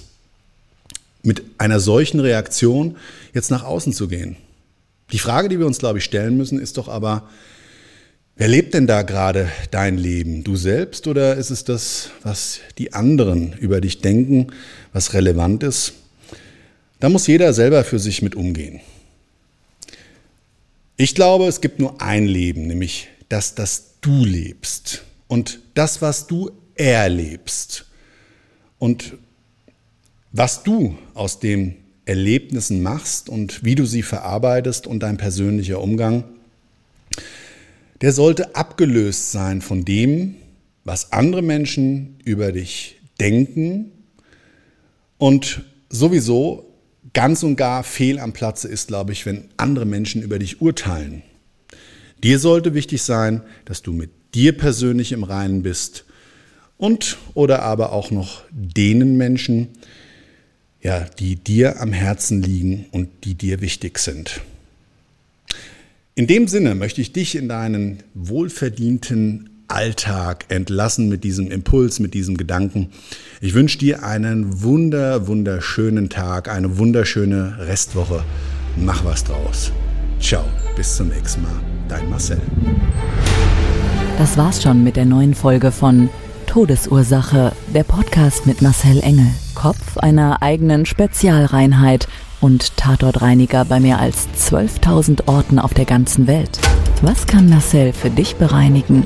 mit 1.24 1.44
einer 1.58 1.80
solchen 1.80 2.20
Reaktion 2.20 2.98
jetzt 3.34 3.52
nach 3.52 3.64
außen 3.64 3.94
zu 3.94 4.08
gehen. 4.08 4.38
Die 5.12 5.20
Frage, 5.20 5.50
die 5.50 5.60
wir 5.60 5.66
uns, 5.66 5.80
glaube 5.80 6.00
ich, 6.00 6.04
stellen 6.04 6.38
müssen, 6.38 6.60
ist 6.60 6.78
doch 6.78 6.90
aber, 6.90 7.30
wer 8.36 8.48
lebt 8.48 8.74
denn 8.74 8.88
da 8.88 9.04
gerade 9.04 9.50
dein 9.72 9.98
Leben? 9.98 10.44
Du 10.44 10.56
selbst 10.58 11.08
oder 11.08 11.36
ist 11.36 11.50
es 11.50 11.64
das, 11.64 12.10
was 12.24 12.60
die 12.78 12.94
anderen 12.94 13.54
über 13.54 13.80
dich 13.80 14.02
denken, 14.02 14.48
was 14.92 15.14
relevant 15.14 15.64
ist? 15.64 15.94
Da 17.00 17.10
muss 17.10 17.28
jeder 17.28 17.54
selber 17.54 17.84
für 17.84 18.00
sich 18.00 18.22
mit 18.22 18.36
umgehen. 18.36 18.82
Ich 21.00 21.14
glaube, 21.14 21.46
es 21.46 21.62
gibt 21.62 21.80
nur 21.80 22.02
ein 22.02 22.26
Leben, 22.26 22.66
nämlich 22.66 23.08
das, 23.30 23.54
das 23.54 24.00
du 24.02 24.26
lebst 24.26 25.04
und 25.28 25.60
das, 25.76 26.02
was 26.02 26.26
du 26.26 26.50
erlebst. 26.74 27.86
Und 28.80 29.14
was 30.32 30.64
du 30.64 30.98
aus 31.14 31.40
den 31.40 31.76
Erlebnissen 32.06 32.82
machst 32.82 33.30
und 33.30 33.64
wie 33.64 33.76
du 33.76 33.86
sie 33.86 34.02
verarbeitest 34.02 34.88
und 34.88 35.02
dein 35.02 35.18
persönlicher 35.18 35.82
Umgang, 35.82 36.24
der 38.02 38.12
sollte 38.12 38.56
abgelöst 38.56 39.32
sein 39.32 39.62
von 39.62 39.86
dem, 39.86 40.36
was 40.84 41.12
andere 41.12 41.44
Menschen 41.44 42.20
über 42.24 42.52
dich 42.52 43.00
denken. 43.20 43.92
Und 45.20 45.64
sowieso 45.90 46.67
ganz 47.18 47.42
und 47.42 47.56
gar 47.56 47.82
fehl 47.82 48.20
am 48.20 48.32
Platze 48.32 48.68
ist, 48.68 48.90
glaube 48.90 49.12
ich, 49.12 49.26
wenn 49.26 49.46
andere 49.58 49.88
Menschen 49.88 50.22
über 50.22 50.38
dich 50.38 50.62
urteilen. 50.62 51.24
Dir 52.24 52.38
sollte 52.38 52.76
wichtig 52.76 53.02
sein, 53.02 53.42
dass 53.66 53.82
du 53.82 53.92
mit 53.92 54.12
dir 54.36 54.56
persönlich 54.56 55.14
im 55.14 55.24
Reinen 55.24 55.64
bist 55.64 56.06
und 56.78 57.18
oder 57.34 57.64
aber 57.64 57.92
auch 57.92 58.12
noch 58.12 58.44
denen 58.52 59.18
Menschen, 59.18 59.70
ja, 60.80 61.06
die 61.18 61.38
dir 61.38 61.82
am 61.82 61.92
Herzen 61.92 62.44
liegen 62.44 62.86
und 62.92 63.10
die 63.24 63.34
dir 63.34 63.62
wichtig 63.62 63.98
sind. 63.98 64.42
In 66.14 66.28
dem 66.28 66.48
Sinne 66.48 66.76
möchte 66.76 67.02
ich 67.02 67.14
dich 67.14 67.36
in 67.36 67.50
deinen 67.50 68.04
wohlverdienten 68.14 69.57
Alltag 69.68 70.46
entlassen 70.50 71.10
mit 71.10 71.24
diesem 71.24 71.52
Impuls, 71.52 72.00
mit 72.00 72.14
diesem 72.14 72.38
Gedanken. 72.38 72.90
Ich 73.42 73.54
wünsche 73.54 73.78
dir 73.78 74.04
einen 74.04 74.62
wunder, 74.64 75.28
wunderschönen 75.28 76.10
Tag, 76.10 76.50
eine 76.50 76.78
wunderschöne 76.78 77.58
Restwoche. 77.60 78.24
Mach 78.76 79.04
was 79.04 79.24
draus. 79.24 79.72
Ciao, 80.20 80.44
bis 80.76 80.96
zum 80.96 81.10
nächsten 81.10 81.44
Mal. 81.44 81.60
Dein 81.88 82.10
Marcel. 82.10 82.42
Das 84.18 84.38
war's 84.38 84.64
schon 84.64 84.84
mit 84.84 84.96
der 84.96 85.06
neuen 85.06 85.36
Folge 85.36 85.72
von 85.72 86.10
Todesursache, 86.48 87.52
der 87.74 87.84
Podcast 87.84 88.48
mit 88.48 88.62
Marcel 88.62 89.00
Engel, 89.02 89.28
Kopf 89.54 89.98
einer 89.98 90.42
eigenen 90.42 90.86
Spezialreinheit 90.86 92.08
und 92.42 92.78
Tatortreiniger 92.78 93.66
bei 93.66 93.80
mehr 93.80 94.00
als 94.00 94.28
12.000 94.38 95.28
Orten 95.28 95.60
auf 95.60 95.74
der 95.74 95.86
ganzen 95.86 96.28
Welt. 96.28 96.60
Was 97.02 97.28
kann 97.28 97.50
Marcel 97.50 97.94
für 97.94 98.10
dich 98.10 98.38
bereinigen? 98.38 99.06